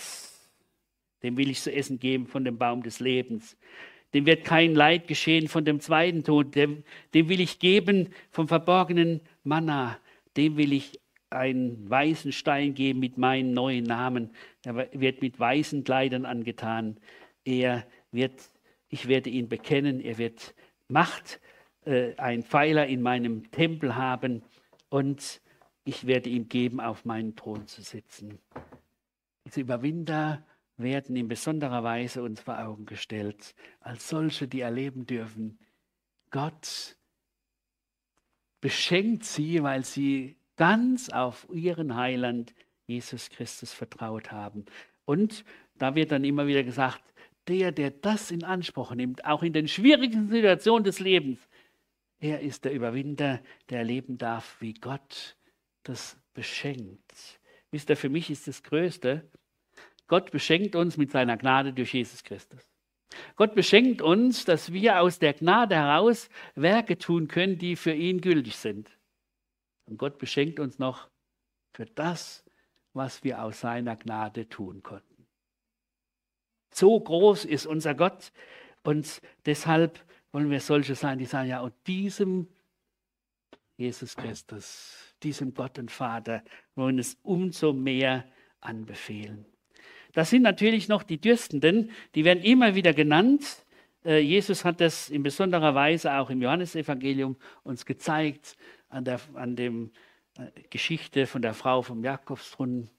dem 1.23 1.37
will 1.37 1.49
ich 1.49 1.61
zu 1.61 1.71
essen 1.73 1.99
geben 1.99 2.27
von 2.27 2.43
dem 2.43 2.57
Baum 2.57 2.83
des 2.83 2.99
Lebens. 2.99 3.57
Dem 4.13 4.25
wird 4.25 4.43
kein 4.43 4.75
Leid 4.75 5.07
geschehen 5.07 5.47
von 5.47 5.63
dem 5.63 5.79
zweiten 5.79 6.23
Tod. 6.23 6.55
Dem, 6.55 6.83
dem 7.13 7.29
will 7.29 7.39
ich 7.39 7.59
geben 7.59 8.09
vom 8.29 8.47
verborgenen 8.47 9.21
Manna. 9.43 9.97
Dem 10.35 10.57
will 10.57 10.73
ich 10.73 10.99
einen 11.29 11.89
weißen 11.89 12.33
Stein 12.33 12.73
geben 12.73 12.99
mit 12.99 13.17
meinen 13.17 13.53
neuen 13.53 13.85
Namen. 13.85 14.31
Er 14.63 14.89
wird 14.91 15.21
mit 15.21 15.39
weißen 15.39 15.83
Kleidern 15.85 16.25
angetan. 16.25 16.97
Er 17.45 17.85
wird, 18.11 18.51
ich 18.89 19.07
werde 19.07 19.29
ihn 19.29 19.47
bekennen. 19.47 20.01
Er 20.01 20.17
wird 20.17 20.53
Macht, 20.89 21.39
äh, 21.85 22.15
ein 22.17 22.43
Pfeiler 22.43 22.87
in 22.87 23.01
meinem 23.01 23.49
Tempel 23.51 23.95
haben 23.95 24.43
und 24.89 25.41
ich 25.85 26.05
werde 26.05 26.29
ihm 26.29 26.49
geben, 26.49 26.79
auf 26.79 27.05
meinen 27.05 27.35
Thron 27.35 27.65
zu 27.65 27.81
sitzen. 27.81 28.39
Diese 29.45 29.61
Überwinder 29.61 30.45
werden 30.81 31.15
in 31.15 31.27
besonderer 31.27 31.83
Weise 31.83 32.23
uns 32.23 32.41
vor 32.41 32.59
Augen 32.59 32.85
gestellt, 32.85 33.55
als 33.79 34.09
solche, 34.09 34.47
die 34.47 34.61
erleben 34.61 35.05
dürfen, 35.05 35.59
Gott 36.29 36.97
beschenkt 38.61 39.25
sie, 39.25 39.61
weil 39.63 39.83
sie 39.83 40.37
ganz 40.55 41.09
auf 41.09 41.47
ihren 41.51 41.95
Heiland 41.95 42.53
Jesus 42.87 43.29
Christus 43.29 43.73
vertraut 43.73 44.31
haben. 44.31 44.65
Und 45.05 45.43
da 45.75 45.95
wird 45.95 46.11
dann 46.11 46.23
immer 46.23 46.47
wieder 46.47 46.63
gesagt, 46.63 47.01
der, 47.47 47.71
der 47.71 47.91
das 47.91 48.31
in 48.31 48.43
Anspruch 48.43 48.93
nimmt, 48.93 49.25
auch 49.25 49.43
in 49.43 49.53
den 49.53 49.67
schwierigen 49.67 50.29
Situationen 50.29 50.83
des 50.83 50.99
Lebens, 50.99 51.39
er 52.19 52.41
ist 52.41 52.65
der 52.65 52.73
Überwinder, 52.73 53.41
der 53.69 53.79
erleben 53.79 54.17
darf, 54.19 54.57
wie 54.59 54.75
Gott 54.75 55.35
das 55.83 56.17
beschenkt. 56.33 57.39
Wisst 57.71 57.89
ihr, 57.89 57.97
für 57.97 58.09
mich 58.09 58.29
ist 58.29 58.47
das 58.47 58.61
Größte, 58.61 59.27
Gott 60.11 60.29
beschenkt 60.29 60.75
uns 60.75 60.97
mit 60.97 61.09
seiner 61.09 61.37
Gnade 61.37 61.71
durch 61.71 61.93
Jesus 61.93 62.21
Christus. 62.25 62.69
Gott 63.37 63.55
beschenkt 63.55 64.01
uns, 64.01 64.43
dass 64.43 64.73
wir 64.73 64.99
aus 64.99 65.19
der 65.19 65.33
Gnade 65.33 65.75
heraus 65.75 66.27
Werke 66.53 66.97
tun 66.97 67.29
können, 67.29 67.57
die 67.57 67.77
für 67.77 67.93
ihn 67.93 68.19
gültig 68.19 68.57
sind. 68.57 68.91
Und 69.85 69.95
Gott 69.95 70.17
beschenkt 70.17 70.59
uns 70.59 70.79
noch 70.79 71.09
für 71.71 71.85
das, 71.85 72.43
was 72.91 73.23
wir 73.23 73.41
aus 73.41 73.61
seiner 73.61 73.95
Gnade 73.95 74.49
tun 74.49 74.83
konnten. 74.83 75.27
So 76.73 76.99
groß 76.99 77.45
ist 77.45 77.65
unser 77.65 77.95
Gott 77.95 78.33
und 78.83 79.21
deshalb 79.45 79.97
wollen 80.33 80.51
wir 80.51 80.59
solche 80.59 80.95
sein, 80.95 81.19
die 81.19 81.25
sagen, 81.25 81.47
ja, 81.47 81.61
und 81.61 81.73
diesem 81.87 82.49
Jesus 83.77 84.17
Christus, 84.17 85.15
diesem 85.23 85.53
Gott 85.53 85.79
und 85.79 85.89
Vater 85.89 86.43
wollen 86.75 86.99
es 86.99 87.17
umso 87.23 87.71
mehr 87.71 88.25
anbefehlen. 88.59 89.45
Das 90.13 90.29
sind 90.29 90.41
natürlich 90.41 90.87
noch 90.87 91.03
die 91.03 91.19
Dürstenden, 91.19 91.91
die 92.15 92.25
werden 92.25 92.43
immer 92.43 92.75
wieder 92.75 92.93
genannt. 92.93 93.65
Äh, 94.05 94.19
Jesus 94.19 94.65
hat 94.65 94.81
das 94.81 95.09
in 95.09 95.23
besonderer 95.23 95.75
Weise 95.75 96.13
auch 96.13 96.29
im 96.29 96.41
Johannesevangelium 96.41 97.35
uns 97.63 97.85
gezeigt, 97.85 98.55
an 98.89 99.05
der 99.05 99.19
an 99.33 99.55
dem, 99.55 99.91
äh, 100.37 100.47
Geschichte 100.69 101.27
von 101.27 101.41
der 101.41 101.53
Frau 101.53 101.81
vom 101.81 102.03
Jakobsbrunnen, 102.03 102.89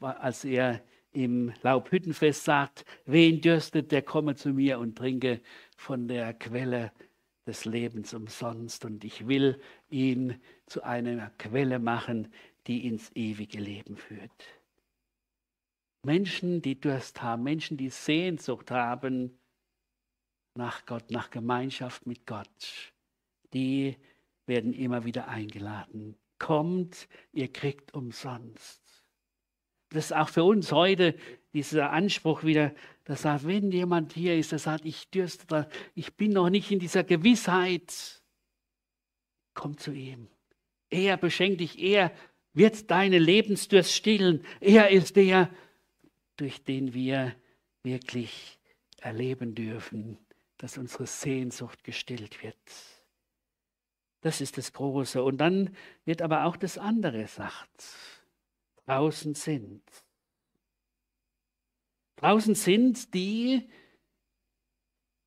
als 0.00 0.44
er 0.44 0.82
im 1.12 1.52
Laubhüttenfest 1.62 2.44
sagt, 2.44 2.84
wen 3.04 3.40
dürstet, 3.40 3.92
der 3.92 4.02
komme 4.02 4.34
zu 4.34 4.50
mir 4.50 4.78
und 4.78 4.96
trinke 4.96 5.40
von 5.76 6.08
der 6.08 6.32
Quelle 6.34 6.92
des 7.46 7.64
Lebens 7.64 8.14
umsonst. 8.14 8.84
Und 8.84 9.04
ich 9.04 9.26
will 9.28 9.60
ihn 9.90 10.40
zu 10.66 10.82
einer 10.82 11.30
Quelle 11.38 11.78
machen, 11.78 12.32
die 12.66 12.86
ins 12.86 13.10
ewige 13.14 13.58
Leben 13.58 13.96
führt. 13.96 14.61
Menschen, 16.04 16.62
die 16.62 16.80
Durst 16.80 17.22
haben, 17.22 17.44
Menschen, 17.44 17.76
die 17.76 17.90
Sehnsucht 17.90 18.70
haben 18.70 19.38
nach 20.54 20.84
Gott, 20.84 21.10
nach 21.10 21.30
Gemeinschaft 21.30 22.06
mit 22.06 22.26
Gott, 22.26 22.92
die 23.52 23.96
werden 24.46 24.72
immer 24.72 25.04
wieder 25.04 25.28
eingeladen. 25.28 26.16
Kommt, 26.38 27.08
ihr 27.32 27.52
kriegt 27.52 27.94
umsonst. 27.94 28.82
Das 29.90 30.06
ist 30.06 30.12
auch 30.12 30.28
für 30.28 30.44
uns 30.44 30.72
heute 30.72 31.14
dieser 31.52 31.90
Anspruch 31.90 32.42
wieder, 32.42 32.74
dass 33.04 33.22
sagt, 33.22 33.46
wenn 33.46 33.70
jemand 33.70 34.12
hier 34.12 34.36
ist, 34.36 34.52
der 34.52 34.58
sagt, 34.58 34.84
ich 34.84 35.10
dürste, 35.10 35.68
ich 35.94 36.14
bin 36.14 36.32
noch 36.32 36.50
nicht 36.50 36.70
in 36.70 36.78
dieser 36.78 37.04
Gewissheit, 37.04 38.22
komm 39.54 39.76
zu 39.76 39.92
ihm. 39.92 40.28
Er 40.90 41.16
beschenkt 41.16 41.60
dich, 41.60 41.78
er 41.78 42.12
wird 42.54 42.90
deine 42.90 43.18
Lebensdurst 43.18 43.92
stillen. 43.92 44.44
Er 44.60 44.90
ist 44.90 45.16
der, 45.16 45.50
durch 46.42 46.64
den 46.64 46.92
wir 46.92 47.36
wirklich 47.84 48.58
erleben 49.00 49.54
dürfen, 49.54 50.18
dass 50.58 50.76
unsere 50.76 51.06
Sehnsucht 51.06 51.84
gestillt 51.84 52.42
wird. 52.42 52.56
Das 54.22 54.40
ist 54.40 54.58
das 54.58 54.72
Große. 54.72 55.22
Und 55.22 55.38
dann 55.38 55.76
wird 56.04 56.20
aber 56.20 56.46
auch 56.46 56.56
das 56.56 56.78
andere 56.78 57.28
sagt. 57.28 57.96
Draußen 58.86 59.36
sind. 59.36 59.84
Draußen 62.16 62.56
sind 62.56 63.14
die, 63.14 63.68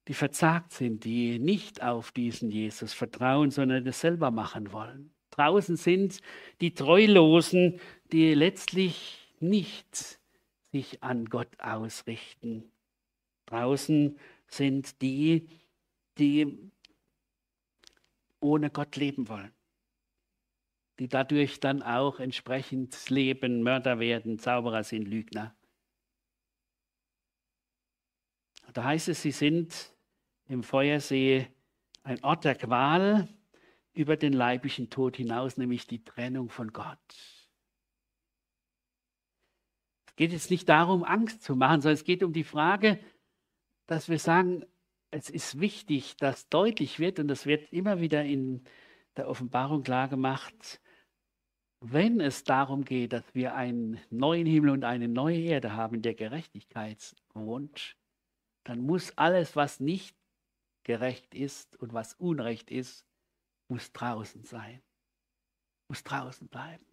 die 0.10 0.14
verzagt 0.14 0.74
sind, 0.74 1.06
die 1.06 1.40
nicht 1.40 1.82
auf 1.82 2.12
diesen 2.12 2.52
Jesus 2.52 2.92
vertrauen, 2.92 3.52
sondern 3.52 3.86
das 3.86 4.02
selber 4.02 4.32
machen 4.32 4.74
wollen. 4.74 5.14
Draußen 5.32 5.78
sind 5.78 6.20
die 6.60 6.74
Treulosen, 6.74 7.80
die 8.12 8.34
letztlich 8.34 9.34
nicht 9.40 10.20
sich 10.76 11.02
an 11.02 11.28
Gott 11.28 11.58
ausrichten. 11.60 12.70
Draußen 13.46 14.20
sind 14.48 15.02
die, 15.02 15.48
die 16.18 16.70
ohne 18.42 18.70
Gott 18.70 18.98
leben 18.98 19.30
wollen, 19.30 19.54
die 21.00 21.08
dadurch 21.08 21.62
dann 21.62 21.82
auch 21.82 22.20
entsprechend 22.20 23.10
leben, 23.10 23.64
Mörder 23.64 24.00
werden, 24.00 24.38
Zauberer 24.38 24.84
sind, 24.84 25.08
Lügner. 25.08 25.56
Da 28.74 28.84
heißt 28.84 29.08
es, 29.08 29.22
sie 29.22 29.32
sind 29.32 29.96
im 30.50 30.62
Feuersee 30.62 31.48
ein 32.04 32.22
Ort 32.22 32.44
der 32.44 32.56
Qual 32.56 33.30
über 33.94 34.18
den 34.18 34.34
leiblichen 34.34 34.90
Tod 34.90 35.16
hinaus, 35.16 35.56
nämlich 35.56 35.88
die 35.88 36.04
Trennung 36.04 36.50
von 36.50 36.74
Gott 36.74 37.35
geht 40.16 40.32
jetzt 40.32 40.50
nicht 40.50 40.68
darum, 40.70 41.04
Angst 41.04 41.44
zu 41.44 41.56
machen, 41.56 41.82
sondern 41.82 41.96
es 41.96 42.04
geht 42.04 42.24
um 42.24 42.34
die 42.34 42.44
Frage, 42.44 43.00
dass 43.88 44.10
wir 44.10 44.20
sagen, 44.20 44.66
es 45.12 45.30
ist 45.30 45.60
wichtig, 45.60 46.18
dass 46.18 46.50
deutlich 46.50 47.00
wird, 47.00 47.20
und 47.20 47.28
das 47.28 47.46
wird 47.46 47.72
immer 47.72 48.02
wieder 48.02 48.24
in 48.24 48.64
der 49.16 49.30
Offenbarung 49.30 49.84
klar 49.84 50.08
gemacht, 50.08 50.82
wenn 51.80 52.20
es 52.20 52.44
darum 52.44 52.84
geht, 52.84 53.14
dass 53.14 53.24
wir 53.34 53.56
einen 53.56 54.00
neuen 54.10 54.48
Himmel 54.48 54.72
und 54.72 54.84
eine 54.84 55.08
neue 55.08 55.40
Erde 55.40 55.74
haben, 55.74 55.96
in 55.96 56.02
der 56.02 56.16
Gerechtigkeit 56.16 57.16
wohnt, 57.34 57.96
dann 58.64 58.80
muss 58.80 59.16
alles, 59.18 59.56
was 59.56 59.80
nicht 59.80 60.18
gerecht 60.84 61.36
ist 61.36 61.76
und 61.78 61.94
was 61.94 62.14
Unrecht 62.16 62.72
ist, 62.72 63.06
muss 63.68 63.92
draußen 63.92 64.44
sein, 64.44 64.82
muss 65.88 66.04
draußen 66.04 66.48
bleiben. 66.48 66.86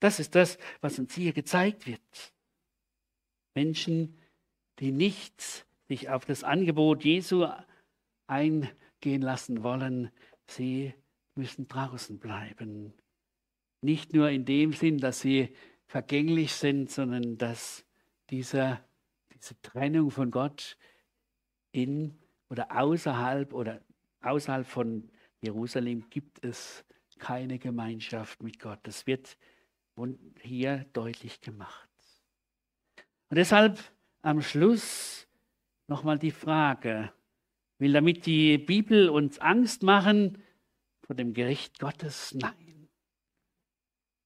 Das 0.00 0.20
ist 0.20 0.34
das, 0.34 0.58
was 0.80 0.98
uns 0.98 1.14
hier 1.14 1.32
gezeigt 1.32 1.86
wird. 1.86 2.00
Menschen, 3.54 4.18
die 4.78 4.92
nicht 4.92 5.66
sich 5.88 6.10
auf 6.10 6.24
das 6.24 6.44
Angebot 6.44 7.04
Jesu 7.04 7.46
eingehen 8.26 9.22
lassen 9.22 9.62
wollen, 9.62 10.10
sie 10.46 10.92
müssen 11.34 11.68
draußen 11.68 12.18
bleiben. 12.18 12.92
Nicht 13.82 14.12
nur 14.12 14.30
in 14.30 14.44
dem 14.44 14.72
Sinn, 14.72 14.98
dass 14.98 15.20
sie 15.20 15.54
vergänglich 15.86 16.52
sind, 16.52 16.90
sondern 16.90 17.38
dass 17.38 17.84
dieser, 18.30 18.80
diese 19.32 19.60
Trennung 19.62 20.10
von 20.10 20.30
Gott 20.30 20.76
in 21.72 22.18
oder 22.48 22.76
außerhalb 22.76 23.52
oder 23.52 23.80
außerhalb 24.20 24.66
von 24.66 25.10
Jerusalem 25.40 26.08
gibt 26.10 26.44
es 26.44 26.84
keine 27.18 27.58
Gemeinschaft 27.58 28.42
mit 28.42 28.58
Gott. 28.58 28.80
Das 28.82 29.06
wird 29.06 29.36
hier 30.40 30.86
deutlich 30.92 31.40
gemacht. 31.40 31.88
Und 33.28 33.36
deshalb 33.36 33.78
am 34.22 34.42
Schluss 34.42 35.26
nochmal 35.88 36.18
die 36.18 36.30
Frage, 36.30 37.12
will 37.78 37.92
damit 37.92 38.26
die 38.26 38.58
Bibel 38.58 39.08
uns 39.08 39.38
Angst 39.38 39.82
machen 39.82 40.42
vor 41.02 41.16
dem 41.16 41.32
Gericht 41.34 41.78
Gottes? 41.78 42.34
Nein. 42.34 42.88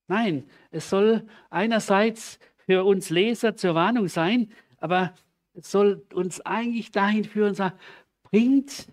Nein, 0.09 0.51
es 0.71 0.91
soll 0.91 1.27
einerseits 1.51 2.39
für 2.67 2.85
uns 2.85 3.11
Leser 3.11 3.57
zur 3.57 3.75
Warnung 3.75 4.09
sein, 4.09 4.53
aber 4.79 5.15
es 5.55 5.71
soll 5.71 6.05
uns 6.13 6.41
eigentlich 6.41 6.91
dahin 6.91 7.25
führen, 7.25 7.55
sagen, 7.55 7.79
bringt 8.23 8.89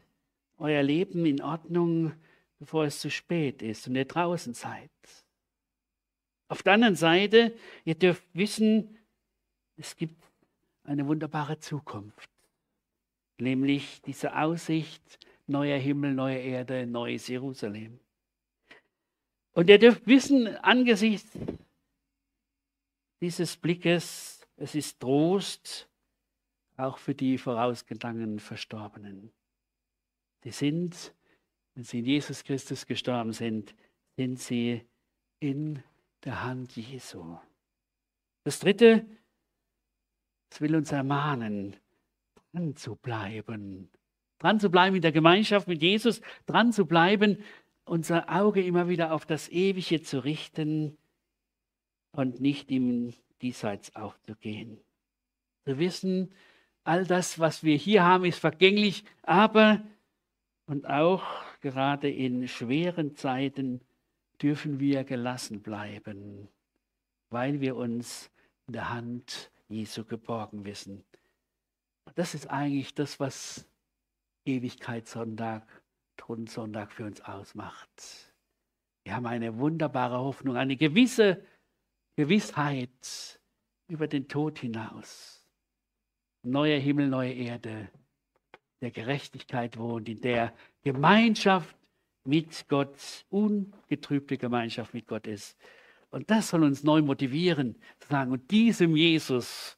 euer 0.58 0.84
Leben 0.84 1.26
in 1.26 1.42
Ordnung, 1.42 2.14
bevor 2.60 2.86
es 2.86 3.00
zu 3.00 3.10
spät 3.10 3.62
ist 3.62 3.88
und 3.88 3.96
ihr 3.96 4.06
draußen 4.06 4.54
seid. 4.54 4.92
Auf 6.48 6.64
der 6.64 6.74
anderen 6.74 6.96
Seite, 6.96 7.56
ihr 7.84 7.96
dürft 7.96 8.24
wissen, 8.34 8.98
es 9.76 9.96
gibt 9.96 10.16
eine 10.84 11.06
wunderbare 11.06 11.60
Zukunft, 11.60 12.30
nämlich 13.38 14.02
diese 14.04 14.36
Aussicht, 14.38 15.20
neuer 15.46 15.78
Himmel, 15.78 16.14
neue 16.14 16.40
Erde, 16.40 16.88
neues 16.88 17.28
Jerusalem. 17.28 18.00
Und 19.52 19.70
ihr 19.70 19.80
dürft 19.80 20.08
wissen, 20.08 20.48
angesichts 20.58 21.30
dieses 23.20 23.58
Blickes, 23.58 24.48
es 24.56 24.76
ist 24.76 25.00
Trost 25.00 25.90
auch 26.78 26.98
für 26.98 27.16
die 27.16 27.38
vorausgegangenen 27.38 28.40
Verstorbenen. 28.40 29.32
Sie 30.44 30.52
sind, 30.52 31.14
wenn 31.74 31.84
sie 31.84 32.00
in 32.00 32.06
Jesus 32.06 32.44
Christus 32.44 32.86
gestorben 32.86 33.34
sind, 33.34 33.76
sind 34.16 34.40
sie 34.40 34.86
in 35.40 35.84
der 36.24 36.44
Hand 36.44 36.76
Jesu. 36.76 37.38
Das 38.44 38.60
dritte, 38.60 39.06
es 40.50 40.62
will 40.62 40.76
uns 40.76 40.92
ermahnen, 40.92 41.76
dran 42.52 42.76
zu 42.76 42.96
bleiben. 42.96 43.90
Dran 44.40 44.60
zu 44.60 44.70
bleiben 44.70 44.96
in 44.96 45.02
der 45.02 45.12
Gemeinschaft 45.12 45.68
mit 45.68 45.82
Jesus, 45.82 46.22
dran 46.46 46.72
zu 46.72 46.86
bleiben, 46.86 47.44
unser 47.86 48.30
Auge 48.30 48.64
immer 48.64 48.88
wieder 48.88 49.14
auf 49.14 49.26
das 49.26 49.50
Ewige 49.50 50.02
zu 50.02 50.24
richten 50.24 50.98
und 52.12 52.40
nicht 52.40 52.72
im 52.72 53.14
Diesseits 53.42 53.96
aufzugehen. 53.96 54.80
Zu 55.66 55.78
wissen, 55.78 56.34
all 56.84 57.06
das, 57.06 57.40
was 57.40 57.64
wir 57.64 57.76
hier 57.76 58.04
haben, 58.04 58.26
ist 58.26 58.40
vergänglich, 58.40 59.04
aber 59.24 59.84
und 60.66 60.88
auch 60.88 61.24
gerade 61.62 62.10
in 62.10 62.48
schweren 62.48 63.16
Zeiten 63.16 63.82
dürfen 64.42 64.80
wir 64.80 65.04
gelassen 65.04 65.62
bleiben, 65.62 66.48
weil 67.30 67.62
wir 67.62 67.76
uns 67.76 68.32
in 68.68 68.74
der 68.74 68.90
Hand 68.90 69.52
Jesu 69.68 70.04
geborgen 70.04 70.66
wissen. 70.66 71.04
Das 72.16 72.34
ist 72.34 72.48
eigentlich 72.48 72.94
das, 72.96 73.20
was 73.20 73.68
Ewigkeitssonntag, 74.46 75.64
Thronsonntag 76.16 76.92
für 76.92 77.06
uns 77.06 77.22
ausmacht. 77.22 78.34
Wir 79.04 79.16
haben 79.16 79.26
eine 79.26 79.58
wunderbare 79.58 80.18
Hoffnung, 80.18 80.58
eine 80.58 80.76
gewisse 80.76 81.44
Gewissheit 82.16 83.40
über 83.88 84.08
den 84.08 84.28
Tod 84.28 84.60
hinaus. 84.60 85.46
Neuer 86.44 86.80
Himmel, 86.80 87.08
neue 87.08 87.34
Erde, 87.34 87.90
der 88.82 88.92
Gerechtigkeit 88.92 89.78
wohnt, 89.78 90.10
in 90.10 90.22
der 90.22 90.54
Gemeinschaft 90.84 91.76
mit 92.28 92.68
Gott, 92.68 93.26
ungetrübte 93.30 94.38
Gemeinschaft 94.38 94.94
mit 94.94 95.08
Gott 95.08 95.28
ist. 95.28 95.58
Und 96.10 96.30
das 96.30 96.50
soll 96.50 96.64
uns 96.64 96.84
neu 96.84 97.02
motivieren, 97.02 97.76
zu 98.00 98.10
sagen, 98.10 98.32
und 98.32 98.52
diesem 98.52 98.96
Jesus 98.96 99.78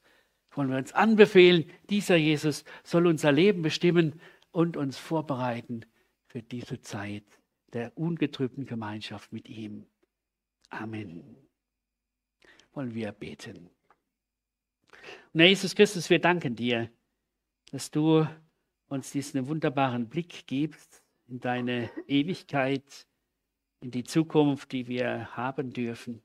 wollen 0.51 0.69
wir 0.69 0.77
uns 0.77 0.93
anbefehlen, 0.93 1.69
dieser 1.89 2.15
Jesus 2.15 2.63
soll 2.83 3.07
unser 3.07 3.31
Leben 3.31 3.61
bestimmen 3.61 4.19
und 4.51 4.77
uns 4.77 4.97
vorbereiten 4.97 5.85
für 6.27 6.41
diese 6.41 6.81
Zeit 6.81 7.23
der 7.73 7.97
ungetrübten 7.97 8.65
Gemeinschaft 8.65 9.31
mit 9.31 9.47
ihm. 9.47 9.85
Amen. 10.69 11.37
Wollen 12.73 12.93
wir 12.93 13.11
beten. 13.11 13.69
Und 15.33 15.39
Herr 15.39 15.47
Jesus 15.47 15.75
Christus, 15.75 16.09
wir 16.09 16.19
danken 16.19 16.55
dir, 16.55 16.89
dass 17.71 17.91
du 17.91 18.27
uns 18.87 19.11
diesen 19.11 19.47
wunderbaren 19.47 20.09
Blick 20.09 20.47
gibst 20.47 20.98
in 21.29 21.39
deine 21.39 21.91
Ewigkeit, 22.07 23.07
in 23.81 23.91
die 23.91 24.03
Zukunft, 24.03 24.71
die 24.71 24.87
wir 24.87 25.35
haben 25.35 25.71
dürfen. 25.71 26.21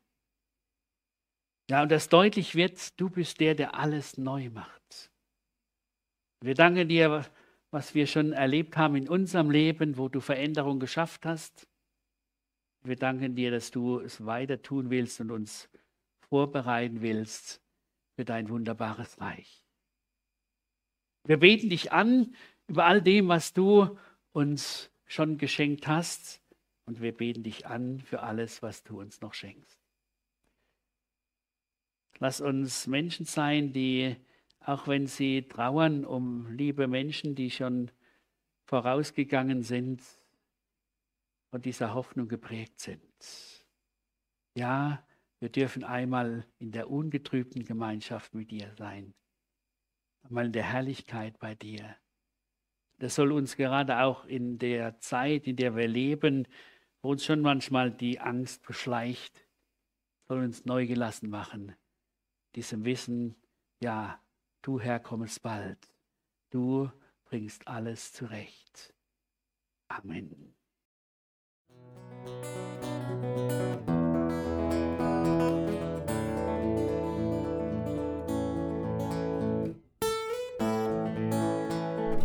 Ja, 1.70 1.82
und 1.82 1.90
das 1.92 2.09
deutlich 2.09 2.55
wird, 2.55 2.98
du 3.00 3.09
bist 3.09 3.40
der, 3.40 3.55
der 3.55 3.74
alles 3.74 4.18
neu 4.18 4.50
macht. 4.50 5.11
Wir 6.40 6.55
danken 6.55 6.88
dir, 6.88 7.24
was 7.70 7.94
wir 7.94 8.07
schon 8.07 8.32
erlebt 8.32 8.76
haben 8.76 8.96
in 8.96 9.09
unserem 9.09 9.50
Leben, 9.50 9.96
wo 9.96 10.09
du 10.09 10.20
Veränderung 10.20 10.78
geschafft 10.78 11.24
hast. 11.24 11.66
Wir 12.82 12.96
danken 12.96 13.34
dir, 13.34 13.50
dass 13.50 13.70
du 13.70 14.00
es 14.00 14.26
weiter 14.26 14.61
tun 14.61 14.90
willst 14.90 15.20
und 15.20 15.30
uns 15.30 15.70
vorbereiten 16.28 17.00
willst 17.00 17.62
für 18.14 18.24
dein 18.24 18.48
wunderbares 18.50 19.20
Reich. 19.20 19.64
Wir 21.26 21.38
beten 21.38 21.70
dich 21.70 21.92
an 21.92 22.34
über 22.66 22.84
all 22.84 23.00
dem, 23.00 23.28
was 23.28 23.55
du 23.55 23.98
uns 24.32 24.90
schon 25.15 25.39
geschenkt 25.39 25.87
hast. 25.87 26.41
Und 26.87 27.01
wir 27.01 27.17
beten 27.17 27.43
dich 27.43 27.67
an 27.67 28.01
für 28.01 28.23
alles, 28.23 28.62
was 28.62 28.83
du 28.83 29.01
uns 29.01 29.21
noch 29.21 29.33
schenkst. 29.33 29.79
Lass 32.19 32.41
uns 32.41 32.87
Menschen 32.87 33.25
sein, 33.25 33.73
die, 33.73 34.17
auch 34.61 34.87
wenn 34.87 35.07
sie 35.07 35.49
trauern 35.49 36.05
um 36.05 36.51
liebe 36.53 36.87
Menschen, 36.87 37.35
die 37.35 37.51
schon 37.51 37.91
vorausgegangen 38.67 39.62
sind, 39.62 40.03
von 41.51 41.62
dieser 41.62 41.95
Hoffnung 41.95 42.29
geprägt 42.29 42.81
sind. 42.81 43.01
Ja, 44.57 45.07
wir 45.41 45.49
dürfen 45.49 45.85
einmal 45.85 46.47
in 46.59 46.73
der 46.73 46.91
ungetrübten 46.91 47.65
Gemeinschaft 47.65 48.35
mit 48.35 48.51
dir 48.51 48.73
sein, 48.77 49.15
einmal 50.23 50.47
in 50.47 50.53
der 50.53 50.65
Herrlichkeit 50.65 51.39
bei 51.39 51.55
dir. 51.55 51.97
Das 52.99 53.14
soll 53.14 53.32
uns 53.32 53.57
gerade 53.57 54.01
auch 54.01 54.24
in 54.24 54.59
der 54.59 54.99
Zeit, 55.01 55.47
in 55.47 55.57
der 55.57 55.76
wir 55.76 55.88
leben, 55.88 56.47
wo 57.03 57.11
uns 57.11 57.24
schon 57.24 57.40
manchmal 57.40 57.90
die 57.90 58.20
Angst 58.20 58.66
beschleicht, 58.66 59.47
soll 60.26 60.42
uns 60.42 60.64
neu 60.64 60.86
gelassen 60.86 61.28
machen. 61.28 61.74
Diesem 62.55 62.84
Wissen, 62.84 63.36
ja, 63.80 64.20
du 64.62 64.80
Herr 64.80 65.01
kommst 65.01 65.42
bald. 65.42 65.78
Du 66.51 66.90
bringst 67.24 67.66
alles 67.68 68.12
zurecht. 68.12 68.95
Amen. 69.88 70.55